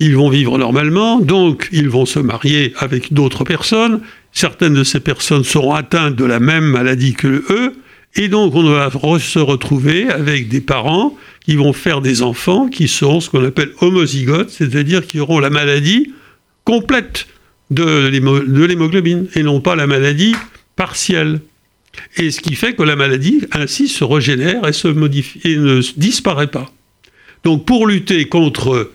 ils 0.00 0.16
vont 0.16 0.28
vivre 0.28 0.58
normalement, 0.58 1.20
donc 1.20 1.68
ils 1.72 1.88
vont 1.88 2.06
se 2.06 2.18
marier 2.18 2.74
avec 2.78 3.12
d'autres 3.12 3.44
personnes, 3.44 4.00
certaines 4.32 4.74
de 4.74 4.84
ces 4.84 5.00
personnes 5.00 5.44
seront 5.44 5.74
atteintes 5.74 6.16
de 6.16 6.24
la 6.24 6.40
même 6.40 6.64
maladie 6.64 7.14
que 7.14 7.44
eux, 7.50 7.74
et 8.14 8.28
donc 8.28 8.54
on 8.54 8.64
va 8.64 8.90
se 9.18 9.38
retrouver 9.38 10.08
avec 10.08 10.48
des 10.48 10.60
parents 10.60 11.16
qui 11.44 11.56
vont 11.56 11.72
faire 11.72 12.00
des 12.00 12.22
enfants 12.22 12.68
qui 12.68 12.88
seront 12.88 13.20
ce 13.20 13.30
qu'on 13.30 13.44
appelle 13.44 13.70
homozygotes, 13.80 14.50
c'est-à-dire 14.50 15.06
qui 15.06 15.18
auront 15.18 15.38
la 15.38 15.50
maladie 15.50 16.12
complète 16.64 17.26
de 17.70 18.08
l'hémoglobine 18.66 19.28
et 19.34 19.42
non 19.42 19.60
pas 19.60 19.76
la 19.76 19.86
maladie 19.86 20.34
partielle. 20.76 21.40
Et 22.16 22.30
ce 22.30 22.40
qui 22.40 22.54
fait 22.54 22.74
que 22.74 22.82
la 22.82 22.96
maladie 22.96 23.42
ainsi 23.52 23.88
se 23.88 24.04
régénère 24.04 24.66
et 24.66 24.72
se 24.72 24.88
modifie 24.88 25.40
et 25.44 25.56
ne 25.56 25.80
disparaît 25.96 26.46
pas. 26.46 26.70
Donc 27.44 27.64
pour 27.64 27.86
lutter 27.86 28.26
contre 28.26 28.90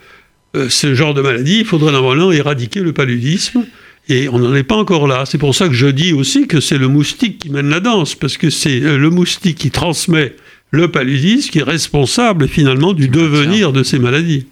euh, 0.56 0.69
ce 0.69 0.93
genre 0.95 1.13
de 1.13 1.21
maladie, 1.21 1.60
il 1.60 1.65
faudrait 1.65 1.91
normalement 1.91 2.32
éradiquer 2.32 2.80
le 2.82 2.93
paludisme 2.93 3.65
et 4.10 4.30
on 4.30 4.39
n'en 4.39 4.56
est 4.56 4.63
pas 4.63 4.76
encore 4.76 5.08
là. 5.08 5.26
C'est 5.26 5.38
pour 5.38 5.54
ça 5.56 5.67
que 5.67 5.74
je 5.74 5.88
dis 5.88 6.13
aussi 6.13 6.48
que 6.48 6.60
c'est 6.60 6.78
le 6.78 6.88
moustique 6.88 7.39
qui 7.39 7.50
mène 7.50 7.70
la 7.70 7.80
danse, 7.80 8.15
parce 8.15 8.38
que 8.38 8.50
c'est 8.50 8.82
euh, 8.82 8.98
le 8.98 9.10
moustique 9.10 9.58
qui 9.58 9.72
transmet 9.72 10.36
le 10.72 10.89
paludisme 10.89 11.50
qui 11.50 11.60
est 11.60 11.63
responsable 11.63 12.48
finalement 12.48 12.93
du 12.93 13.08
devenir 13.08 13.72
de 13.72 13.84
ces 13.84 14.00
maladies. 14.00 14.48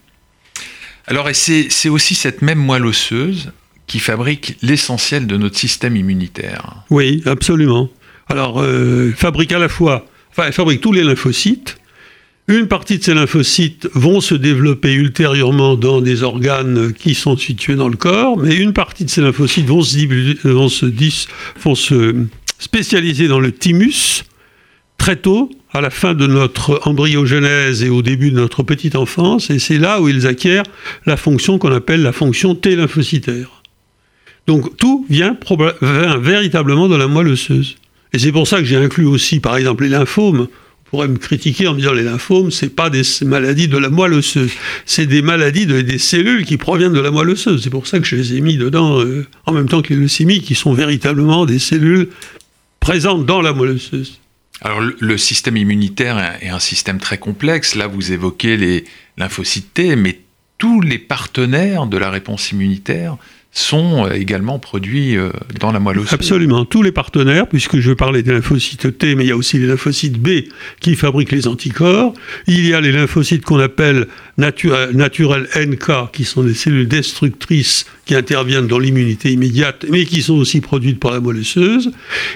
Alors, 1.08 1.30
et 1.30 1.34
c'est 1.34 1.89
aussi 1.89 2.15
cette 2.15 2.41
même 2.41 2.60
moelle 2.60 2.86
osseuse 2.86 3.52
qui 3.86 4.00
fabrique 4.00 4.58
l'essentiel 4.62 5.28
de 5.28 5.38
notre 5.38 5.58
système 5.58 5.96
immunitaire. 5.96 6.84
Oui, 6.89 7.22
absolument. 7.26 7.89
Alors, 8.28 8.62
euh, 8.62 9.13
fabrique 9.15 9.52
à 9.52 9.60
la 9.60 9.70
fois, 9.70 10.08
enfin, 10.32 10.48
elle 10.48 10.54
fabrique 10.54 10.82
tous 10.82 10.91
les 10.91 11.04
lymphocytes, 11.04 11.78
une 12.47 12.67
partie 12.67 12.99
de 12.99 13.03
ces 13.03 13.13
lymphocytes 13.13 13.89
vont 13.93 14.21
se 14.21 14.36
développer 14.36 14.93
ultérieurement 14.93 15.75
dans 15.75 15.99
des 15.99 16.21
organes 16.21 16.93
qui 16.93 17.15
sont 17.15 17.38
situés 17.38 17.75
dans 17.75 17.89
le 17.89 17.97
corps, 17.97 18.38
mais 18.38 18.55
une 18.55 18.73
partie 18.73 19.03
de 19.03 19.10
ces 19.10 19.21
lymphocytes 19.21 19.65
vont 19.65 19.81
se, 20.69 22.15
spécialiser 22.60 23.27
dans 23.27 23.39
le 23.39 23.51
thymus 23.51 24.23
très 24.97 25.15
tôt, 25.15 25.49
à 25.73 25.81
la 25.81 25.89
fin 25.89 26.13
de 26.13 26.25
notre 26.25 26.79
embryogenèse 26.88 27.84
et 27.84 27.89
au 27.89 28.01
début 28.01 28.31
de 28.31 28.38
notre 28.38 28.63
petite 28.63 28.95
enfance, 28.95 29.49
et 29.49 29.60
c'est 29.60 29.77
là 29.77 29.99
où 29.99 30.08
ils 30.08 30.25
acquièrent 30.25 30.63
la 31.05 31.17
fonction 31.17 31.58
qu'on 31.58 31.73
appelle 31.73 32.01
la 32.01 32.13
fonction 32.13 32.55
T 32.55 32.75
lymphocytaire. 32.75 33.62
Donc 34.47 34.77
tout 34.77 35.05
vient, 35.10 35.36
vient 35.81 36.17
véritablement 36.17 36.88
de 36.88 36.95
la 36.95 37.08
moelle 37.08 37.27
osseuse. 37.27 37.75
Et 38.13 38.19
c'est 38.19 38.31
pour 38.31 38.47
ça 38.47 38.60
que 38.60 38.65
j'ai 38.65 38.77
inclus 38.77 39.05
aussi, 39.05 39.39
par 39.39 39.58
exemple, 39.58 39.84
les 39.84 39.89
lymphomes 39.89 40.47
pourrait 40.95 41.08
me 41.10 41.17
critiquer 41.17 41.67
en 41.67 41.73
me 41.73 41.79
disant 41.79 41.91
les 41.91 42.03
lymphomes, 42.03 42.51
c'est 42.51 42.73
pas 42.73 42.89
des 42.89 43.01
maladies 43.23 43.67
de 43.67 43.77
la 43.77 43.89
moelle 43.89 44.13
osseuse, 44.13 44.53
c'est 44.86 45.05
des 45.05 45.21
maladies 45.21 45.65
de, 45.65 45.81
des 45.81 45.97
cellules 45.97 46.45
qui 46.45 46.55
proviennent 46.55 46.93
de 46.93 47.01
la 47.01 47.12
moelle 47.12 47.31
osseuse. 47.31 47.62
C'est 47.62 47.69
pour 47.69 47.86
ça 47.86 47.99
que 47.99 48.05
je 48.05 48.15
les 48.15 48.36
ai 48.36 48.39
mis 48.39 48.55
dedans 48.55 49.01
euh, 49.01 49.27
en 49.45 49.51
même 49.51 49.67
temps 49.67 49.81
que 49.81 49.93
les 49.93 49.99
leucémies, 49.99 50.39
qui 50.39 50.55
sont 50.55 50.73
véritablement 50.73 51.45
des 51.45 51.60
cellules 51.60 52.08
présentes 52.79 53.25
dans 53.25 53.41
la 53.41 53.51
moelle 53.51 53.71
osseuse. 53.71 54.21
Alors 54.62 54.79
le, 54.79 55.17
système 55.17 55.58
immunitaire 55.58 56.38
est 56.41 56.47
un 56.47 56.60
système 56.60 56.99
très 56.99 57.17
complexe. 57.17 57.75
Là, 57.75 57.88
vous 57.88 58.13
évoquez 58.13 58.55
les 58.55 58.86
lymphocytes 59.17 59.73
T, 59.73 59.97
mais 59.97 60.21
tous 60.58 60.79
les 60.79 60.97
partenaires 60.97 61.88
de 61.88 61.97
la 61.97 62.10
réponse 62.10 62.51
immunitaire 62.51 63.17
sont 63.56 64.06
euh, 64.06 64.12
également 64.12 64.60
produits 64.60 65.18
euh, 65.18 65.30
dans 65.60 65.72
la 65.72 65.80
moelle 65.80 66.00
osseuse. 66.00 66.13
Absolument, 66.13 66.65
tous 66.65 66.84
les 66.84 66.91
partenaires, 66.91 67.48
puisque 67.48 67.80
je 67.80 67.94
parlais 67.94 68.22
des 68.22 68.34
lymphocytes 68.34 68.98
T, 68.98 69.15
mais 69.15 69.24
il 69.24 69.28
y 69.30 69.32
a 69.32 69.38
aussi 69.38 69.58
les 69.58 69.65
lymphocytes 69.65 70.20
B 70.20 70.44
qui 70.82 70.96
fabriquent 70.96 71.32
les 71.32 71.48
anticorps. 71.48 72.13
Il 72.48 72.68
y 72.68 72.74
a 72.74 72.82
les 72.82 72.91
lymphocytes 72.91 73.44
qu'on 73.44 73.60
appelle 73.60 74.08
naturels 74.38 75.48
NK, 75.56 76.12
qui 76.12 76.26
sont 76.26 76.44
des 76.44 76.54
cellules 76.54 76.88
destructrices 76.88 77.86
qui 78.06 78.13
interviennent 78.13 78.68
dans 78.68 78.78
l'immunité 78.78 79.32
immédiate, 79.32 79.86
mais 79.89 80.06
qui 80.06 80.22
sont 80.22 80.36
aussi 80.36 80.60
produites 80.60 81.00
par 81.00 81.12
la 81.12 81.22
moelle 81.22 81.38
osseuse. 81.38 81.91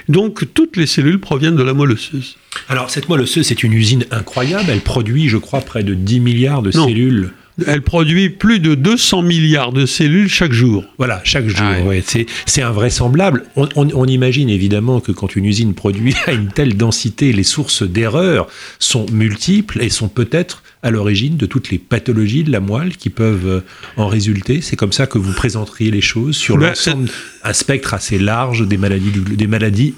Donc 0.08 0.46
toutes 0.54 0.78
les 0.78 0.88
cellules 0.88 1.20
proviennent 1.20 1.58
de 1.58 1.64
la 1.64 1.74
moelle 1.74 1.92
osseuse. 1.92 2.38
Alors 2.70 2.90
cette 2.90 3.10
moelle 3.10 3.22
osseuse, 3.22 3.46
c'est 3.46 3.62
une 3.62 3.74
usine 3.74 4.06
incroyable. 4.12 4.70
Elle 4.70 4.80
produit, 4.80 5.28
je 5.28 5.38
crois, 5.38 5.60
près 5.60 5.84
de 5.84 5.94
10 5.94 6.22
milliards 6.22 6.62
de 6.62 6.72
cellules 6.72 7.34
elle 7.68 7.82
produit 7.82 8.30
plus 8.30 8.60
de 8.60 8.76
200 8.76 9.22
milliards 9.22 9.72
de 9.72 9.86
cellules 9.86 10.30
chaque 10.30 10.52
jour. 10.52 10.84
Voilà, 10.98 11.22
chaque 11.24 11.48
jour. 11.48 11.60
Ah 11.62 12.16
c'est 12.46 12.62
invraisemblable. 12.62 13.44
On, 13.56 14.06
imagine 14.06 14.50
évidemment 14.50 15.00
que 15.00 15.12
quand 15.12 15.36
une 15.36 15.46
usine 15.46 15.74
produit 15.74 16.16
à 16.26 16.34
une 16.34 16.48
telle 16.48 16.78
densité, 16.78 17.34
les 17.34 17.44
sources 17.44 17.84
d'erreurs 17.84 18.48
sont 18.80 19.06
multiples 19.12 19.82
et 19.82 19.90
sont 19.90 20.10
peut-être 20.10 20.64
à 20.82 20.92
l'origine 20.92 21.36
de 21.36 21.46
toutes 21.46 21.72
les 21.72 21.78
pathologies 21.78 22.44
de 22.44 22.52
la 22.52 22.62
moelle 22.62 22.96
qui 22.96 23.10
peuvent 23.10 23.48
euh, 23.48 23.62
en 23.98 24.08
résulter. 24.08 24.62
C'est 24.62 24.78
comme 24.78 24.94
ça 24.94 25.08
que 25.08 25.18
vous 25.18 25.34
présenteriez 25.34 25.92
les 25.92 26.02
choses 26.02 26.38
sur 26.38 26.58
ben, 26.58 26.70
l'ensemble, 26.70 27.10
un 27.44 27.54
spectre 27.54 27.94
assez 27.94 28.18
large 28.18 28.66
des 28.66 28.78
maladies, 28.78 29.12
des 29.12 29.48
maladies 29.48 29.94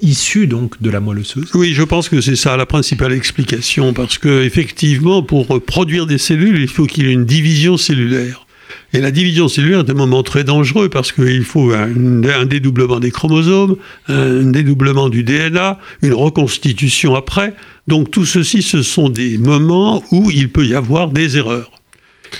issues 0.00 0.46
donc 0.46 0.80
de 0.80 0.88
la 0.88 1.00
moelle 1.00 1.18
osseuse. 1.18 1.50
Oui, 1.54 1.74
je 1.74 1.82
pense 1.82 2.08
que 2.08 2.20
c'est 2.22 2.36
ça 2.36 2.56
la 2.56 2.66
principale 2.66 3.12
explication 3.12 3.92
parce 3.92 4.16
que 4.16 4.44
effectivement, 4.44 5.22
pour 5.22 5.62
produire 5.62 6.06
des 6.06 6.18
cellules, 6.18 6.60
il 6.60 6.68
faut 6.68 6.86
qu'il 6.86 7.06
y 7.06 7.10
ait 7.10 7.12
une 7.12 7.26
division 7.26 7.76
cellulaire. 7.76 8.46
Et 8.92 9.00
la 9.00 9.10
division 9.10 9.48
cellulaire 9.48 9.80
est 9.80 9.90
un 9.90 9.94
moment 9.94 10.22
très 10.22 10.44
dangereux 10.44 10.88
parce 10.88 11.10
qu'il 11.10 11.44
faut 11.44 11.72
un, 11.72 12.22
un, 12.22 12.46
dédoublement 12.46 13.00
des 13.00 13.10
chromosomes, 13.10 13.76
un 14.08 14.44
dédoublement 14.44 15.08
du 15.08 15.24
DNA, 15.24 15.78
une 16.02 16.14
reconstitution 16.14 17.14
après. 17.14 17.54
Donc 17.86 18.10
tout 18.10 18.24
ceci, 18.24 18.62
ce 18.62 18.82
sont 18.82 19.08
des 19.08 19.38
moments 19.38 20.02
où 20.10 20.30
il 20.30 20.50
peut 20.50 20.66
y 20.66 20.74
avoir 20.74 21.08
des 21.08 21.36
erreurs. 21.36 21.70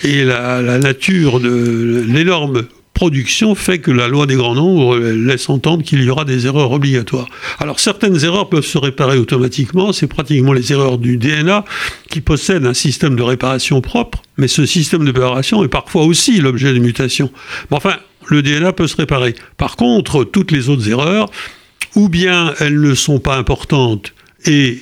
Et 0.03 0.23
la, 0.23 0.61
nature 0.79 1.39
de 1.39 2.03
l'énorme 2.07 2.65
production 2.93 3.55
fait 3.55 3.79
que 3.79 3.91
la 3.91 4.07
loi 4.07 4.25
des 4.25 4.35
grands 4.35 4.55
nombres 4.55 4.97
laisse 4.97 5.49
entendre 5.49 5.83
qu'il 5.83 6.01
y 6.01 6.09
aura 6.09 6.25
des 6.25 6.47
erreurs 6.47 6.71
obligatoires. 6.71 7.27
Alors 7.59 7.79
certaines 7.79 8.23
erreurs 8.23 8.49
peuvent 8.49 8.65
se 8.65 8.77
réparer 8.77 9.17
automatiquement, 9.17 9.93
c'est 9.93 10.07
pratiquement 10.07 10.53
les 10.53 10.71
erreurs 10.71 10.97
du 10.97 11.17
DNA 11.17 11.65
qui 12.09 12.21
possèdent 12.21 12.65
un 12.65 12.73
système 12.73 13.15
de 13.15 13.21
réparation 13.21 13.81
propre, 13.81 14.21
mais 14.37 14.47
ce 14.47 14.65
système 14.65 15.03
de 15.03 15.11
réparation 15.11 15.63
est 15.63 15.69
parfois 15.69 16.03
aussi 16.03 16.39
l'objet 16.39 16.73
de 16.73 16.79
mutations. 16.79 17.31
Enfin, 17.69 17.97
le 18.27 18.41
DNA 18.41 18.71
peut 18.71 18.87
se 18.87 18.95
réparer. 18.95 19.35
Par 19.57 19.75
contre, 19.75 20.23
toutes 20.23 20.51
les 20.51 20.69
autres 20.69 20.89
erreurs, 20.89 21.29
ou 21.95 22.09
bien 22.09 22.53
elles 22.59 22.79
ne 22.79 22.93
sont 22.95 23.19
pas 23.19 23.35
importantes 23.35 24.13
et 24.45 24.79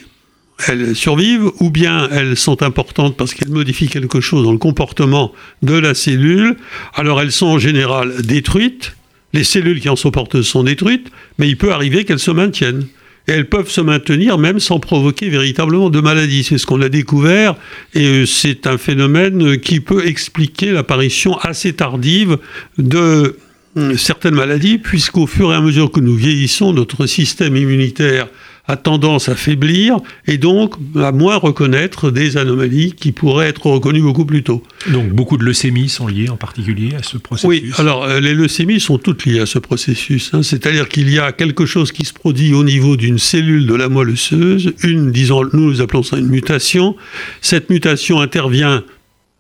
elles 0.68 0.96
survivent, 0.96 1.52
ou 1.60 1.70
bien 1.70 2.08
elles 2.12 2.38
sont 2.38 2.64
importantes 2.64 3.18
parce 3.18 3.34
qu'elles 3.34 3.50
modifient 3.50 3.90
quelque 3.90 4.22
chose 4.22 4.44
dans 4.44 4.52
le 4.52 4.58
comportement 4.58 5.32
de 5.62 5.74
la 5.74 5.94
cellule, 5.94 6.56
alors 6.94 7.22
elles 7.22 7.32
sont 7.32 7.48
en 7.48 7.60
général 7.60 8.22
détruites, 8.22 8.96
les 9.34 9.44
cellules 9.44 9.80
qui 9.80 9.90
en 9.90 9.96
sont 9.96 10.12
porteuses 10.12 10.48
sont 10.48 10.64
détruites, 10.64 11.08
mais 11.40 11.50
il 11.50 11.58
peut 11.58 11.72
arriver 11.72 12.06
qu'elles 12.06 12.20
se 12.20 12.32
maintiennent. 12.32 12.86
Et 13.28 13.32
elles 13.32 13.48
peuvent 13.48 13.70
se 13.70 13.80
maintenir 13.80 14.38
même 14.38 14.60
sans 14.60 14.80
provoquer 14.80 15.30
véritablement 15.30 15.90
de 15.90 16.02
maladie. 16.02 16.44
C'est 16.44 16.58
ce 16.58 16.66
qu'on 16.66 16.82
a 16.82 16.90
découvert 16.90 17.56
et 17.94 18.06
euh, 18.06 18.26
c'est 18.26 18.68
un 18.68 18.78
phénomène 18.78 19.60
qui 19.60 19.80
peut 19.80 20.06
expliquer 20.06 20.72
l'apparition 20.72 21.38
assez 21.38 21.72
tardive 21.72 22.38
de 22.78 23.38
euh, 23.78 23.98
certaines 23.98 24.36
maladies, 24.36 24.78
puisqu'au 24.78 25.26
fur 25.26 25.54
et 25.54 25.56
à 25.56 25.62
mesure 25.62 25.90
que 25.90 26.02
nous 26.02 26.16
vieillissons, 26.16 26.74
notre 26.74 27.06
système 27.06 27.56
immunitaire 27.56 28.28
a 28.66 28.78
tendance 28.78 29.28
à 29.28 29.36
faiblir 29.36 29.98
et 30.26 30.38
donc 30.38 30.76
à 30.96 31.12
moins 31.12 31.36
reconnaître 31.36 32.12
des 32.12 32.38
anomalies 32.38 32.94
qui 32.94 33.12
pourraient 33.12 33.48
être 33.48 33.66
reconnues 33.66 34.02
beaucoup 34.02 34.26
plus 34.26 34.44
tôt. 34.44 34.64
Donc 34.90 35.10
beaucoup 35.10 35.38
de 35.38 35.44
leucémies 35.44 35.90
sont 35.90 36.08
liées 36.08 36.30
en 36.30 36.38
particulier 36.38 36.96
à 36.98 37.04
ce 37.04 37.18
processus 37.18 37.50
Oui, 37.50 37.72
alors 37.78 38.06
euh, 38.06 38.20
les 38.22 38.34
leucémies 38.34 38.80
sont 38.80 38.98
toutes 38.98 39.26
liées 39.26 39.42
à 39.42 39.46
ce 39.46 39.60
processus. 39.60 40.32
Hein. 40.34 40.44
C'est-à-dire 40.44 40.88
qu'il 40.88 41.10
y 41.10 41.20
a 41.20 41.34
quelque 41.34 41.66
chose 41.66 41.92
qui 41.92 42.06
se 42.06 42.14
produit 42.14 42.54
au 42.54 42.64
niveau 42.64 42.96
d'une 42.96 43.20
cellule 43.20 43.68
de 43.68 43.76
la 43.76 43.90
moelle 43.90 44.12
osseuse, 44.12 44.74
une, 44.84 45.12
disons, 45.12 45.44
nous, 45.52 45.72
nous 45.72 45.82
appelons 45.82 46.04
ça 46.04 46.18
une 46.18 46.28
mutation. 46.28 46.96
Cette 47.42 47.70
mutation 47.70 48.22
intervient 48.22 48.84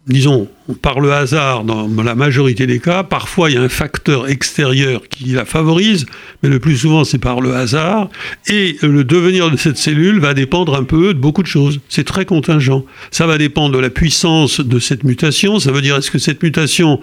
disons, 0.07 0.49
par 0.81 0.99
le 0.99 1.13
hasard 1.13 1.63
dans 1.63 2.03
la 2.03 2.15
majorité 2.15 2.67
des 2.67 2.79
cas. 2.79 3.03
Parfois, 3.03 3.49
il 3.49 3.55
y 3.55 3.57
a 3.57 3.61
un 3.61 3.69
facteur 3.69 4.27
extérieur 4.27 5.01
qui 5.09 5.25
la 5.25 5.45
favorise, 5.45 6.05
mais 6.41 6.49
le 6.49 6.59
plus 6.59 6.77
souvent, 6.77 7.03
c'est 7.03 7.19
par 7.19 7.39
le 7.39 7.55
hasard. 7.55 8.09
Et 8.47 8.77
le 8.81 9.03
devenir 9.03 9.49
de 9.49 9.57
cette 9.57 9.77
cellule 9.77 10.19
va 10.19 10.33
dépendre 10.33 10.75
un 10.75 10.83
peu 10.83 11.13
de 11.13 11.19
beaucoup 11.19 11.41
de 11.41 11.47
choses. 11.47 11.79
C'est 11.87 12.03
très 12.05 12.25
contingent. 12.25 12.83
Ça 13.11 13.27
va 13.27 13.37
dépendre 13.37 13.75
de 13.75 13.79
la 13.79 13.89
puissance 13.89 14.59
de 14.59 14.79
cette 14.79 15.03
mutation. 15.03 15.59
Ça 15.59 15.71
veut 15.71 15.81
dire, 15.81 15.95
est-ce 15.95 16.11
que 16.11 16.19
cette 16.19 16.43
mutation 16.43 16.99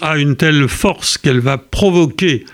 a 0.00 0.18
une 0.18 0.36
telle 0.36 0.68
force 0.68 1.18
qu'elle 1.18 1.40
va 1.40 1.58
provoquer 1.58 2.44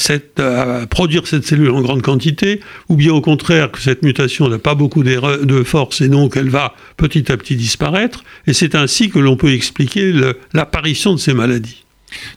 cette, 0.00 0.40
à 0.40 0.86
produire 0.86 1.26
cette 1.26 1.44
cellule 1.44 1.70
en 1.70 1.80
grande 1.80 2.02
quantité, 2.02 2.60
ou 2.88 2.96
bien 2.96 3.12
au 3.12 3.20
contraire 3.20 3.70
que 3.70 3.80
cette 3.80 4.02
mutation 4.02 4.48
n'a 4.48 4.58
pas 4.58 4.74
beaucoup 4.74 5.02
de 5.02 5.62
force 5.62 6.00
et 6.00 6.08
donc 6.08 6.36
elle 6.36 6.50
va 6.50 6.74
petit 6.96 7.30
à 7.30 7.36
petit 7.36 7.56
disparaître. 7.56 8.24
Et 8.46 8.52
c'est 8.52 8.74
ainsi 8.74 9.10
que 9.10 9.18
l'on 9.18 9.36
peut 9.36 9.52
expliquer 9.52 10.12
l'apparition 10.52 11.14
de 11.14 11.18
ces 11.18 11.34
maladies. 11.34 11.84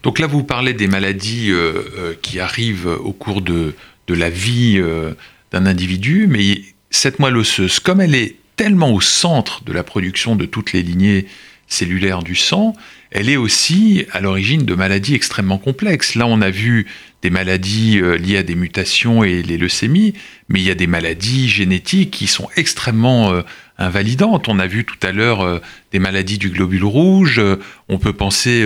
Donc 0.03 0.19
là, 0.19 0.27
vous 0.27 0.43
parlez 0.43 0.73
des 0.73 0.87
maladies 0.87 1.51
euh, 1.51 1.83
euh, 1.97 2.13
qui 2.21 2.39
arrivent 2.39 2.87
au 2.87 3.13
cours 3.13 3.41
de, 3.41 3.73
la 4.09 4.29
vie 4.29 4.75
euh, 4.77 5.13
d'un 5.53 5.65
individu, 5.65 6.27
mais 6.27 6.61
cette 6.89 7.19
moelle 7.19 7.37
osseuse, 7.37 7.79
comme 7.79 8.01
elle 8.01 8.13
est 8.13 8.35
tellement 8.57 8.93
au 8.93 8.99
centre 8.99 9.63
de 9.63 9.71
la 9.71 9.83
production 9.83 10.35
de 10.35 10.45
toutes 10.45 10.73
les 10.73 10.83
lignées 10.83 11.27
cellulaires 11.69 12.21
du 12.21 12.35
sang, 12.35 12.75
elle 13.11 13.29
est 13.29 13.37
aussi 13.37 14.05
à 14.11 14.19
l'origine 14.19 14.65
de 14.65 14.75
maladies 14.75 15.15
extrêmement 15.15 15.57
complexes. 15.57 16.15
Là, 16.15 16.27
on 16.27 16.41
a 16.41 16.49
vu 16.49 16.87
des 17.21 17.29
maladies 17.29 17.99
euh, 17.99 18.17
liées 18.17 18.37
à 18.37 18.43
des 18.43 18.55
mutations 18.55 19.23
et 19.23 19.43
les 19.43 19.57
leucémies, 19.57 20.13
mais 20.49 20.59
il 20.59 20.65
y 20.65 20.71
a 20.71 20.75
des 20.75 20.87
maladies 20.87 21.47
génétiques 21.47 22.11
qui 22.11 22.27
sont 22.27 22.49
extrêmement 22.55 23.31
euh, 23.31 23.41
invalidantes. 23.77 24.47
On 24.47 24.59
a 24.59 24.67
vu 24.67 24.85
tout 24.85 24.97
à 25.03 25.11
l'heure 25.11 25.41
euh, 25.41 25.59
des 25.91 25.99
maladies 25.99 26.37
du 26.37 26.49
globule 26.49 26.83
rouge. 26.83 27.41
on 27.89 27.97
peut 27.97 28.13
penser 28.13 28.65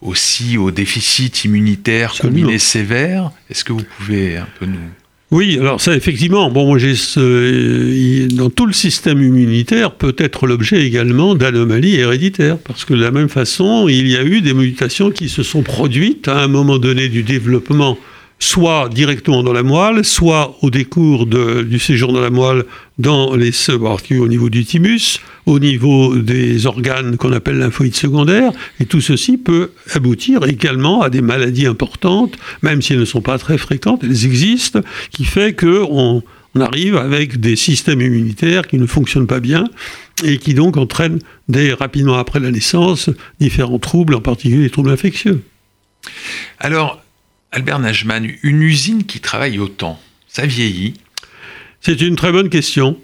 aussi 0.00 0.56
au 0.56 0.70
déficit 0.70 1.44
immunitaire 1.44 2.14
combiné 2.18 2.58
sévère. 2.58 3.30
Est-ce 3.50 3.64
que 3.64 3.72
vous 3.72 3.84
pouvez 3.98 4.36
un 4.36 4.48
peu 4.58 4.66
nous 4.66 4.78
oui, 5.32 5.56
alors 5.58 5.80
ça 5.80 5.96
effectivement, 5.96 6.50
bon, 6.50 6.66
moi 6.66 6.78
ce, 6.78 8.28
dans 8.34 8.50
tout 8.50 8.66
le 8.66 8.74
système 8.74 9.22
immunitaire 9.22 9.92
peut 9.92 10.14
être 10.18 10.46
l'objet 10.46 10.86
également 10.86 11.34
d'anomalies 11.34 11.96
héréditaires, 11.96 12.58
parce 12.58 12.84
que 12.84 12.92
de 12.92 13.00
la 13.00 13.10
même 13.10 13.30
façon, 13.30 13.88
il 13.88 14.08
y 14.08 14.16
a 14.18 14.22
eu 14.24 14.42
des 14.42 14.52
mutations 14.52 15.10
qui 15.10 15.30
se 15.30 15.42
sont 15.42 15.62
produites 15.62 16.28
à 16.28 16.42
un 16.42 16.48
moment 16.48 16.78
donné 16.78 17.08
du 17.08 17.22
développement 17.22 17.96
soit 18.42 18.88
directement 18.88 19.44
dans 19.44 19.52
la 19.52 19.62
moelle, 19.62 20.04
soit 20.04 20.56
au 20.62 20.70
décours 20.70 21.26
du 21.26 21.78
séjour 21.78 22.12
dans 22.12 22.20
la 22.20 22.30
moelle 22.30 22.64
dans 22.98 23.36
les 23.36 23.52
au 23.70 24.28
niveau 24.28 24.50
du 24.50 24.64
thymus, 24.64 25.20
au 25.46 25.60
niveau 25.60 26.16
des 26.16 26.66
organes 26.66 27.16
qu'on 27.16 27.32
appelle 27.32 27.58
lymphoïdes 27.58 27.94
secondaires, 27.94 28.50
et 28.80 28.86
tout 28.86 29.00
ceci 29.00 29.38
peut 29.38 29.70
aboutir 29.94 30.44
également 30.44 31.02
à 31.02 31.10
des 31.10 31.22
maladies 31.22 31.66
importantes, 31.66 32.36
même 32.62 32.82
si 32.82 32.94
elles 32.94 32.98
ne 33.00 33.04
sont 33.04 33.22
pas 33.22 33.38
très 33.38 33.58
fréquentes, 33.58 34.02
elles 34.02 34.26
existent, 34.26 34.80
qui 35.12 35.24
fait 35.24 35.54
qu'on 35.54 36.22
on 36.54 36.60
arrive 36.60 36.96
avec 36.96 37.38
des 37.38 37.54
systèmes 37.54 38.00
immunitaires 38.00 38.66
qui 38.66 38.76
ne 38.76 38.86
fonctionnent 38.86 39.28
pas 39.28 39.40
bien 39.40 39.64
et 40.24 40.38
qui 40.38 40.54
donc 40.54 40.76
entraînent 40.76 41.20
dès 41.48 41.72
rapidement 41.72 42.18
après 42.18 42.40
la 42.40 42.50
naissance 42.50 43.08
différents 43.38 43.78
troubles, 43.78 44.16
en 44.16 44.20
particulier 44.20 44.64
les 44.64 44.70
troubles 44.70 44.90
infectieux. 44.90 45.42
Alors, 46.58 47.01
Albert 47.54 47.80
Najman, 47.80 48.26
une 48.42 48.62
usine 48.62 49.04
qui 49.04 49.20
travaille 49.20 49.58
autant, 49.58 50.00
ça 50.26 50.46
vieillit? 50.46 50.94
C'est 51.82 52.00
une 52.00 52.16
très 52.16 52.32
bonne 52.32 52.48
question. 52.48 52.96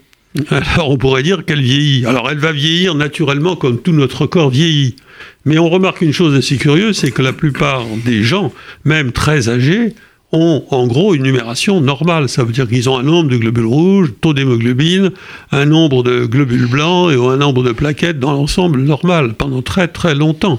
Alors 0.51 0.89
on 0.89 0.97
pourrait 0.97 1.23
dire 1.23 1.45
qu'elle 1.45 1.61
vieillit. 1.61 2.07
Alors 2.07 2.31
elle 2.31 2.39
va 2.39 2.53
vieillir 2.53 2.95
naturellement 2.95 3.57
comme 3.57 3.79
tout 3.79 3.93
notre 3.93 4.27
corps 4.27 4.49
vieillit. 4.49 4.97
Mais 5.45 5.59
on 5.59 5.69
remarque 5.69 6.01
une 6.01 6.15
chose 6.15 6.35
assez 6.35 6.57
curieuse, 6.57 6.97
c'est 6.97 7.11
que 7.11 7.21
la 7.21 7.35
plupart 7.35 7.85
des 8.07 8.23
gens, 8.23 8.51
même 8.87 9.13
très 9.13 9.51
âgés, 9.51 9.95
ont 10.33 10.65
en 10.71 10.87
gros 10.87 11.15
une 11.15 11.25
numération 11.25 11.83
normale. 11.83 12.31
Ça 12.31 12.43
veut 12.43 12.53
dire 12.53 12.67
qu'ils 12.67 12.89
ont 12.89 12.97
un 12.97 13.03
nombre 13.03 13.29
de 13.29 13.37
globules 13.37 13.67
rouges, 13.67 14.15
taux 14.23 14.33
d'hémoglobine, 14.33 15.11
un 15.53 15.67
nombre 15.67 16.03
de 16.03 16.25
globules 16.25 16.69
blancs 16.69 17.13
et 17.13 17.17
un 17.17 17.37
nombre 17.37 17.63
de 17.63 17.73
plaquettes 17.73 18.19
dans 18.19 18.33
l'ensemble 18.33 18.81
normal 18.81 19.35
pendant 19.35 19.61
très 19.61 19.89
très 19.89 20.15
longtemps. 20.15 20.59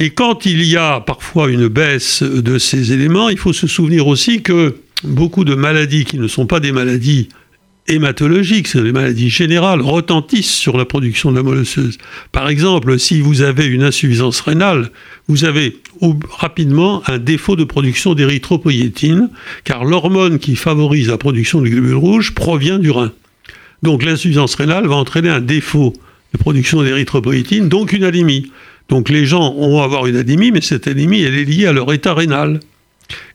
Et 0.00 0.10
quand 0.10 0.46
il 0.46 0.62
y 0.64 0.76
a 0.76 1.00
parfois 1.00 1.50
une 1.50 1.68
baisse 1.68 2.22
de 2.22 2.58
ces 2.58 2.92
éléments, 2.92 3.28
il 3.28 3.38
faut 3.38 3.52
se 3.52 3.66
souvenir 3.66 4.06
aussi 4.06 4.42
que 4.42 4.76
beaucoup 5.02 5.44
de 5.44 5.54
maladies 5.54 6.04
qui 6.04 6.18
ne 6.18 6.28
sont 6.28 6.46
pas 6.46 6.60
des 6.60 6.72
maladies 6.72 7.28
hématologiques, 7.88 8.68
c'est 8.68 8.82
des 8.82 8.92
maladies 8.92 9.30
générales, 9.30 9.80
retentissent 9.80 10.54
sur 10.54 10.76
la 10.76 10.84
production 10.84 11.32
de 11.32 11.36
la 11.36 11.42
moelle. 11.42 11.64
Par 12.32 12.48
exemple, 12.48 12.98
si 12.98 13.20
vous 13.20 13.40
avez 13.40 13.66
une 13.66 13.82
insuffisance 13.82 14.40
rénale, 14.40 14.90
vous 15.26 15.44
avez 15.44 15.78
rapidement 16.30 17.02
un 17.08 17.18
défaut 17.18 17.56
de 17.56 17.64
production 17.64 18.14
d'érythropoïétine, 18.14 19.30
car 19.64 19.84
l'hormone 19.84 20.38
qui 20.38 20.54
favorise 20.54 21.08
la 21.08 21.18
production 21.18 21.60
de 21.60 21.68
globules 21.68 21.94
rouges 21.94 22.34
provient 22.34 22.78
du 22.78 22.90
rein. 22.90 23.12
Donc 23.82 24.04
l'insuffisance 24.04 24.54
rénale 24.54 24.86
va 24.86 24.96
entraîner 24.96 25.30
un 25.30 25.40
défaut 25.40 25.92
de 26.34 26.38
production 26.38 26.82
d'érythropoïétine, 26.82 27.68
donc 27.68 27.92
une 27.92 28.04
anémie. 28.04 28.52
Donc 28.88 29.08
les 29.08 29.26
gens 29.26 29.54
vont 29.54 29.82
avoir 29.82 30.06
une 30.06 30.16
anémie, 30.16 30.50
mais 30.50 30.60
cette 30.60 30.86
anémie, 30.88 31.22
elle 31.22 31.36
est 31.36 31.44
liée 31.44 31.66
à 31.66 31.72
leur 31.72 31.92
état 31.92 32.14
rénal. 32.14 32.60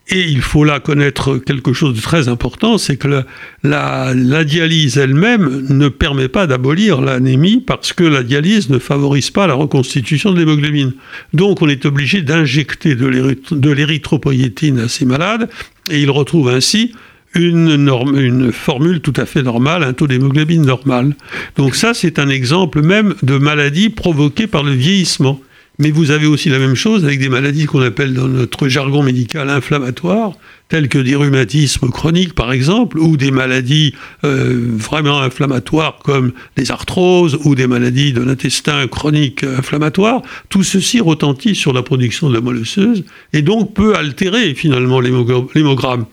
Et 0.10 0.20
il 0.20 0.42
faut 0.42 0.66
là 0.66 0.82
connaître 0.82 1.38
quelque 1.38 1.72
chose 1.72 1.96
de 1.96 2.02
très 2.02 2.28
important, 2.28 2.78
c'est 2.78 2.98
que 2.98 3.24
la, 3.64 4.44
dialyse 4.44 4.98
elle-même 4.98 5.66
ne 5.70 5.88
permet 5.88 6.28
pas 6.28 6.46
d'abolir 6.46 7.00
l'anémie 7.00 7.62
parce 7.66 7.94
que 7.94 8.04
la 8.04 8.22
dialyse 8.22 8.70
ne 8.70 8.80
favorise 8.80 9.32
pas 9.32 9.48
la 9.48 9.54
reconstitution 9.54 10.34
de 10.34 10.40
l'hémoglobine. 10.40 10.94
Donc 11.34 11.62
on 11.62 11.70
est 11.70 11.86
obligé 11.86 12.22
d'injecter 12.22 12.96
de 12.96 13.72
l'érythropoïétine 13.72 14.80
à 14.80 14.88
ces 14.90 15.06
malades 15.06 15.50
et 15.90 16.02
ils 16.02 16.12
retrouvent 16.12 16.50
ainsi 16.50 16.92
une, 17.36 18.52
formule 18.52 19.02
tout 19.02 19.14
à 19.18 19.26
fait 19.26 19.44
normale, 19.44 19.84
un 19.84 19.94
taux 19.94 20.08
d'hémoglobine 20.08 20.66
normal. 20.66 21.16
Donc 21.58 21.76
ça, 21.76 21.94
c'est 21.94 22.20
un 22.20 22.30
exemple 22.30 22.82
même 22.82 23.16
de 23.24 23.38
maladie 23.38 23.90
provoquée 23.90 24.48
par 24.48 24.64
le 24.64 24.72
vieillissement. 24.72 25.40
Mais 25.80 25.90
vous 25.90 26.12
avez 26.12 26.28
aussi 26.28 26.50
la 26.50 26.60
même 26.60 26.76
chose 26.76 27.04
avec 27.04 27.20
des 27.20 27.30
maladies 27.30 27.66
qu'on 27.66 27.82
appelle 27.82 28.14
dans 28.14 28.28
notre 28.28 28.68
jargon 28.68 29.02
médical 29.02 29.50
inflammatoires, 29.50 30.34
telles 30.70 30.88
que 30.88 31.00
des 31.00 31.16
rhumatismes 31.16 31.90
chroniques 31.90 32.36
par 32.36 32.52
exemple, 32.52 33.00
ou 33.00 33.18
des 33.18 33.32
maladies 33.32 33.96
euh, 34.24 34.68
vraiment 34.70 35.20
inflammatoires 35.20 35.98
comme 36.04 36.34
des 36.56 36.70
arthroses 36.70 37.40
ou 37.44 37.56
des 37.56 37.66
maladies 37.66 38.14
de 38.14 38.22
l'intestin 38.22 38.88
chronique 38.88 39.44
inflammatoire. 39.44 40.22
Tout 40.50 40.64
ceci 40.64 41.02
retentit 41.02 41.56
sur 41.56 41.74
la 41.74 41.82
production 41.82 42.30
de 42.30 42.36
la 42.36 42.42
moelle 42.42 42.58
osseuse 42.58 43.04
et 43.34 43.42
donc 43.42 43.74
peut 43.74 43.96
altérer 43.96 44.54
finalement 44.54 45.00
l'hémogramme. 45.00 46.06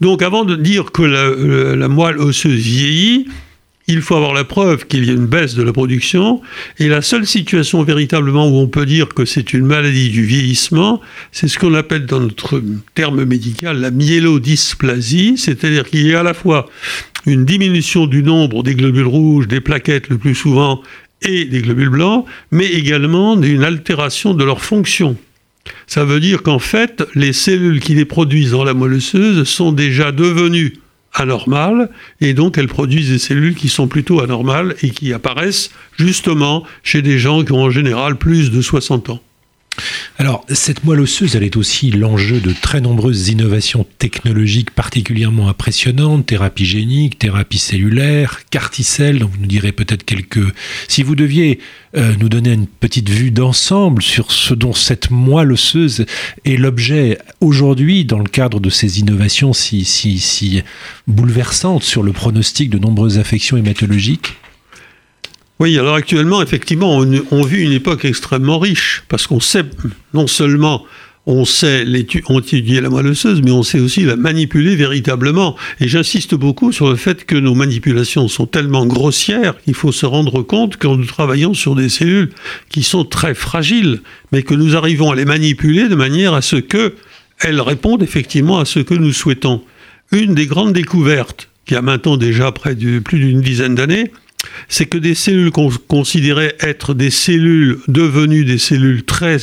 Donc 0.00 0.22
avant 0.22 0.44
de 0.44 0.56
dire 0.56 0.92
que 0.92 1.02
la, 1.02 1.88
moelle 1.88 2.18
osseuse 2.18 2.60
vieillit, 2.60 3.26
il 3.86 4.00
faut 4.00 4.16
avoir 4.16 4.32
la 4.32 4.44
preuve 4.44 4.86
qu'il 4.86 5.04
y 5.04 5.10
a 5.10 5.12
une 5.12 5.26
baisse 5.26 5.54
de 5.54 5.62
la 5.62 5.72
production. 5.72 6.40
Et 6.78 6.88
la 6.88 7.02
seule 7.02 7.26
situation 7.26 7.82
véritablement 7.82 8.48
où 8.48 8.58
on 8.58 8.66
peut 8.66 8.86
dire 8.86 9.08
que 9.08 9.24
c'est 9.24 9.52
une 9.52 9.66
maladie 9.66 10.10
du 10.10 10.24
vieillissement, 10.24 11.00
c'est 11.32 11.48
ce 11.48 11.58
qu'on 11.58 11.74
appelle 11.74 12.06
dans 12.06 12.20
notre 12.20 12.62
terme 12.94 13.24
médical 13.24 13.80
la 13.80 13.90
myélodysplasie, 13.90 15.36
c'est-à-dire 15.36 15.84
qu'il 15.84 16.06
y 16.06 16.14
a 16.14 16.20
à 16.20 16.22
la 16.22 16.34
fois 16.34 16.68
une 17.26 17.44
diminution 17.44 18.06
du 18.06 18.22
nombre 18.22 18.62
des 18.62 18.74
globules 18.74 19.06
rouges, 19.06 19.48
des 19.48 19.60
plaquettes 19.60 20.08
le 20.08 20.18
plus 20.18 20.34
souvent, 20.34 20.82
et 21.22 21.46
des 21.46 21.62
globules 21.62 21.90
blancs, 21.90 22.26
mais 22.50 22.66
également 22.66 23.40
une 23.40 23.64
altération 23.64 24.34
de 24.34 24.44
leur 24.44 24.62
fonction. 24.62 25.16
Ça 25.86 26.04
veut 26.04 26.20
dire 26.20 26.42
qu'en 26.42 26.58
fait, 26.58 27.02
les 27.14 27.32
cellules 27.32 27.80
qui 27.80 27.94
les 27.94 28.04
produisent 28.04 28.50
dans 28.50 28.64
la 28.64 28.74
moelle 28.74 28.94
osseuse 28.94 29.44
sont 29.44 29.72
déjà 29.72 30.12
devenues 30.12 30.74
anormales 31.14 31.90
et 32.20 32.34
donc 32.34 32.58
elles 32.58 32.68
produisent 32.68 33.10
des 33.10 33.18
cellules 33.18 33.54
qui 33.54 33.68
sont 33.68 33.86
plutôt 33.86 34.20
anormales 34.20 34.74
et 34.82 34.90
qui 34.90 35.12
apparaissent 35.12 35.70
justement 35.96 36.64
chez 36.82 37.02
des 37.02 37.18
gens 37.18 37.44
qui 37.44 37.52
ont 37.52 37.62
en 37.62 37.70
général 37.70 38.16
plus 38.16 38.50
de 38.50 38.60
60 38.60 39.10
ans. 39.10 39.20
Alors, 40.18 40.44
cette 40.48 40.84
moelle 40.84 41.00
osseuse, 41.00 41.34
elle 41.34 41.42
est 41.42 41.56
aussi 41.56 41.90
l'enjeu 41.90 42.40
de 42.40 42.52
très 42.52 42.80
nombreuses 42.80 43.28
innovations 43.28 43.86
technologiques 43.98 44.70
particulièrement 44.70 45.48
impressionnantes, 45.48 46.26
thérapie 46.26 46.64
génique, 46.64 47.18
thérapie 47.18 47.58
cellulaire, 47.58 48.40
carticelle, 48.50 49.18
dont 49.18 49.26
vous 49.26 49.40
nous 49.40 49.46
direz 49.46 49.72
peut-être 49.72 50.04
quelques... 50.04 50.54
Si 50.86 51.02
vous 51.02 51.16
deviez 51.16 51.58
euh, 51.96 52.14
nous 52.18 52.28
donner 52.28 52.52
une 52.52 52.66
petite 52.66 53.08
vue 53.08 53.30
d'ensemble 53.30 54.02
sur 54.02 54.30
ce 54.30 54.54
dont 54.54 54.72
cette 54.72 55.10
moelle 55.10 55.52
osseuse 55.52 56.06
est 56.44 56.56
l'objet 56.56 57.18
aujourd'hui 57.40 58.04
dans 58.04 58.18
le 58.18 58.28
cadre 58.28 58.60
de 58.60 58.70
ces 58.70 59.00
innovations 59.00 59.52
si, 59.52 59.84
si, 59.84 60.18
si 60.18 60.62
bouleversantes 61.06 61.82
sur 61.82 62.02
le 62.02 62.12
pronostic 62.12 62.70
de 62.70 62.78
nombreuses 62.78 63.18
affections 63.18 63.56
hématologiques 63.56 64.34
oui, 65.60 65.78
alors 65.78 65.94
actuellement, 65.94 66.42
effectivement, 66.42 66.96
on, 66.96 67.42
vit 67.42 67.62
une 67.62 67.72
époque 67.72 68.04
extrêmement 68.04 68.58
riche, 68.58 69.04
parce 69.08 69.28
qu'on 69.28 69.38
sait, 69.38 69.64
non 70.12 70.26
seulement 70.26 70.84
on 71.26 71.44
sait 71.44 71.86
étudier 71.88 72.80
la 72.80 72.90
moelle 72.90 73.06
osseuse, 73.06 73.40
mais 73.42 73.52
on 73.52 73.62
sait 73.62 73.78
aussi 73.78 74.02
la 74.02 74.16
manipuler 74.16 74.74
véritablement. 74.74 75.56
Et 75.80 75.88
j'insiste 75.88 76.34
beaucoup 76.34 76.72
sur 76.72 76.90
le 76.90 76.96
fait 76.96 77.24
que 77.24 77.36
nos 77.36 77.54
manipulations 77.54 78.28
sont 78.28 78.46
tellement 78.46 78.84
grossières 78.84 79.54
qu'il 79.62 79.74
faut 79.74 79.92
se 79.92 80.04
rendre 80.06 80.42
compte 80.42 80.76
que 80.76 80.88
nous 80.88 81.06
travaillons 81.06 81.54
sur 81.54 81.76
des 81.76 81.88
cellules 81.88 82.30
qui 82.68 82.82
sont 82.82 83.04
très 83.04 83.34
fragiles, 83.34 84.02
mais 84.32 84.42
que 84.42 84.54
nous 84.54 84.76
arrivons 84.76 85.12
à 85.12 85.14
les 85.14 85.24
manipuler 85.24 85.88
de 85.88 85.94
manière 85.94 86.34
à 86.34 86.42
ce 86.42 86.56
qu'elles 86.56 87.60
répondent 87.60 88.02
effectivement 88.02 88.58
à 88.58 88.64
ce 88.64 88.80
que 88.80 88.94
nous 88.94 89.12
souhaitons. 89.12 89.62
Une 90.10 90.34
des 90.34 90.46
grandes 90.46 90.74
découvertes, 90.74 91.48
qui 91.64 91.74
a 91.74 91.80
maintenant 91.80 92.18
déjà 92.18 92.52
près 92.52 92.74
de 92.74 92.98
plus 92.98 93.18
d'une 93.18 93.40
dizaine 93.40 93.76
d'années, 93.76 94.10
c'est 94.68 94.86
que 94.86 94.98
des 94.98 95.14
cellules 95.14 95.50
qu'on 95.50 95.70
considérait 95.88 96.56
être 96.60 96.94
des 96.94 97.10
cellules 97.10 97.78
devenues 97.88 98.44
des 98.44 98.58
cellules 98.58 99.04
très 99.04 99.38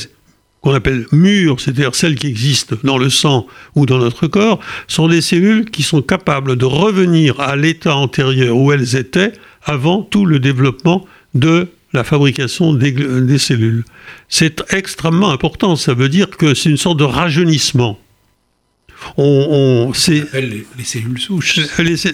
qu'on 0.62 0.74
appelle 0.74 1.06
mûres, 1.10 1.60
c'est-à-dire 1.60 1.94
celles 1.94 2.14
qui 2.14 2.28
existent 2.28 2.76
dans 2.84 2.96
le 2.96 3.10
sang 3.10 3.46
ou 3.74 3.84
dans 3.84 3.98
notre 3.98 4.28
corps, 4.28 4.60
sont 4.86 5.08
des 5.08 5.20
cellules 5.20 5.68
qui 5.70 5.82
sont 5.82 6.02
capables 6.02 6.56
de 6.56 6.64
revenir 6.64 7.40
à 7.40 7.56
l'état 7.56 7.96
antérieur 7.96 8.56
où 8.56 8.72
elles 8.72 8.96
étaient 8.96 9.32
avant 9.64 10.02
tout 10.02 10.24
le 10.24 10.38
développement 10.38 11.04
de 11.34 11.68
la 11.92 12.04
fabrication 12.04 12.72
des, 12.72 13.38
cellules. 13.38 13.84
C'est 14.28 14.62
extrêmement 14.72 15.30
important, 15.30 15.76
ça 15.76 15.94
veut 15.94 16.08
dire 16.08 16.30
que 16.30 16.54
c'est 16.54 16.70
une 16.70 16.76
sorte 16.76 16.98
de 16.98 17.04
rajeunissement. 17.04 17.98
On, 19.16 19.90
on 19.90 19.92
les, 20.08 20.64
les, 20.78 20.84
cellules 20.84 21.20
souches. 21.20 21.58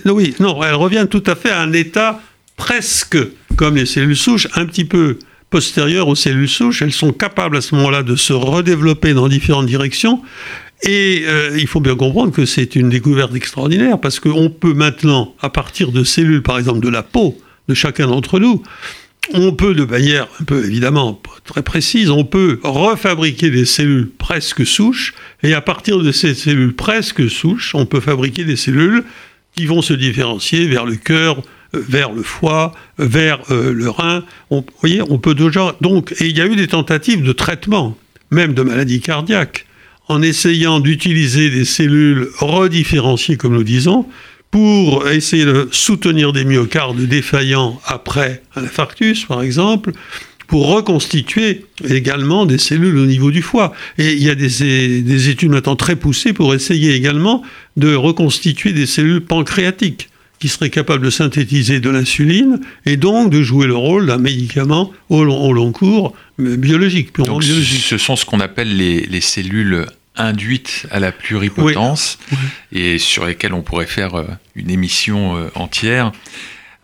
oui, 0.06 0.34
non, 0.40 0.64
elles 0.64 0.74
reviennent 0.74 1.06
tout 1.06 1.22
à 1.26 1.34
fait 1.36 1.50
à 1.50 1.60
un 1.60 1.72
état 1.74 2.20
presque 2.58 3.16
comme 3.56 3.76
les 3.76 3.86
cellules 3.86 4.16
souches, 4.16 4.48
un 4.54 4.66
petit 4.66 4.84
peu 4.84 5.18
postérieures 5.48 6.08
aux 6.08 6.14
cellules 6.14 6.48
souches. 6.48 6.82
Elles 6.82 6.92
sont 6.92 7.12
capables 7.12 7.56
à 7.56 7.60
ce 7.62 7.74
moment-là 7.76 8.02
de 8.02 8.14
se 8.14 8.34
redévelopper 8.34 9.14
dans 9.14 9.28
différentes 9.28 9.66
directions. 9.66 10.22
Et 10.82 11.24
euh, 11.26 11.56
il 11.58 11.66
faut 11.66 11.80
bien 11.80 11.96
comprendre 11.96 12.32
que 12.32 12.44
c'est 12.44 12.76
une 12.76 12.90
découverte 12.90 13.34
extraordinaire 13.34 13.98
parce 13.98 14.20
qu'on 14.20 14.50
peut 14.50 14.74
maintenant, 14.74 15.34
à 15.40 15.48
partir 15.48 15.90
de 15.90 16.04
cellules, 16.04 16.42
par 16.42 16.58
exemple 16.58 16.80
de 16.80 16.88
la 16.88 17.02
peau 17.02 17.36
de 17.68 17.74
chacun 17.74 18.06
d'entre 18.06 18.38
nous, 18.38 18.62
on 19.34 19.52
peut 19.52 19.74
de 19.74 19.84
manière 19.84 20.28
un 20.40 20.44
peu 20.44 20.64
évidemment 20.64 21.20
très 21.44 21.62
précise, 21.62 22.10
on 22.10 22.24
peut 22.24 22.60
refabriquer 22.62 23.50
des 23.50 23.64
cellules 23.64 24.10
presque 24.10 24.64
souches, 24.64 25.14
et 25.42 25.52
à 25.52 25.60
partir 25.60 25.98
de 25.98 26.12
ces 26.12 26.34
cellules 26.34 26.74
presque 26.74 27.28
souches, 27.28 27.74
on 27.74 27.84
peut 27.84 28.00
fabriquer 28.00 28.44
des 28.44 28.56
cellules 28.56 29.04
qui 29.54 29.66
vont 29.66 29.82
se 29.82 29.92
différencier 29.92 30.66
vers 30.66 30.86
le 30.86 30.96
cœur, 30.96 31.42
vers 31.72 32.12
le 32.12 32.22
foie, 32.22 32.72
vers 32.98 33.40
euh, 33.50 33.72
le 33.72 33.90
rein. 33.90 34.24
vous 34.50 34.64
voyez, 34.80 35.02
on 35.02 35.18
peut 35.18 35.34
déjà. 35.34 35.76
Donc, 35.80 36.14
il 36.20 36.36
y 36.36 36.40
a 36.40 36.46
eu 36.46 36.56
des 36.56 36.68
tentatives 36.68 37.22
de 37.22 37.32
traitement, 37.32 37.96
même 38.30 38.54
de 38.54 38.62
maladies 38.62 39.00
cardiaques, 39.00 39.66
en 40.08 40.22
essayant 40.22 40.80
d'utiliser 40.80 41.50
des 41.50 41.64
cellules 41.64 42.28
redifférenciées, 42.38 43.36
comme 43.36 43.54
nous 43.54 43.64
disons, 43.64 44.06
pour 44.50 45.08
essayer 45.08 45.44
de 45.44 45.68
soutenir 45.70 46.32
des 46.32 46.44
myocardes 46.44 47.00
défaillants 47.00 47.78
après 47.84 48.42
un 48.56 48.64
infarctus, 48.64 49.26
par 49.26 49.42
exemple, 49.42 49.92
pour 50.46 50.68
reconstituer 50.68 51.66
également 51.86 52.46
des 52.46 52.56
cellules 52.56 52.96
au 52.96 53.04
niveau 53.04 53.30
du 53.30 53.42
foie. 53.42 53.74
Et 53.98 54.14
il 54.14 54.22
y 54.22 54.30
a 54.30 54.34
des 54.34 55.28
études 55.28 55.50
maintenant 55.50 55.76
très 55.76 55.94
poussées 55.94 56.32
pour 56.32 56.54
essayer 56.54 56.94
également 56.94 57.42
de 57.76 57.94
reconstituer 57.94 58.72
des 58.72 58.86
cellules 58.86 59.20
pancréatiques 59.20 60.08
qui 60.38 60.48
serait 60.48 60.70
capable 60.70 61.04
de 61.04 61.10
synthétiser 61.10 61.80
de 61.80 61.90
l'insuline 61.90 62.60
et 62.86 62.96
donc 62.96 63.30
de 63.30 63.42
jouer 63.42 63.66
le 63.66 63.76
rôle 63.76 64.06
d'un 64.06 64.18
médicament 64.18 64.92
au 65.08 65.24
long, 65.24 65.72
cours 65.72 66.14
biologique, 66.38 67.14
donc, 67.16 67.42
Ce 67.42 67.98
sont 67.98 68.16
ce 68.16 68.24
qu'on 68.24 68.40
appelle 68.40 68.76
les, 68.76 69.20
cellules 69.20 69.86
induites 70.16 70.86
à 70.90 71.00
la 71.00 71.12
pluripotence 71.12 72.18
et 72.72 72.98
sur 72.98 73.24
lesquelles 73.26 73.52
on 73.52 73.62
pourrait 73.62 73.86
faire 73.86 74.16
euh, 74.16 74.24
une 74.56 74.70
émission 74.70 75.36
euh, 75.36 75.48
entière. 75.54 76.12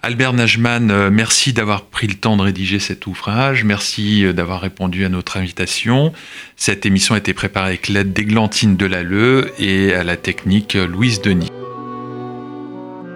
Albert 0.02 0.34
Najman, 0.34 0.90
euh, 0.90 1.10
merci 1.10 1.52
d'avoir 1.52 1.82
pris 1.86 2.06
le 2.06 2.14
temps 2.14 2.36
de 2.36 2.42
rédiger 2.42 2.78
cet 2.78 3.06
ouvrage, 3.06 3.64
merci 3.64 4.24
d'avoir 4.32 4.60
répondu 4.60 5.04
à 5.04 5.08
notre 5.08 5.36
invitation. 5.36 6.12
Cette 6.56 6.86
émission 6.86 7.14
a 7.14 7.18
été 7.18 7.34
préparée 7.34 7.68
avec 7.68 7.88
l'aide 7.88 8.12
d'Églantine 8.12 8.76
Delalleux 8.76 9.52
et 9.58 9.94
à 9.94 10.04
la 10.04 10.16
technique 10.16 10.74
Louise 10.74 11.20
Denis. 11.20 11.50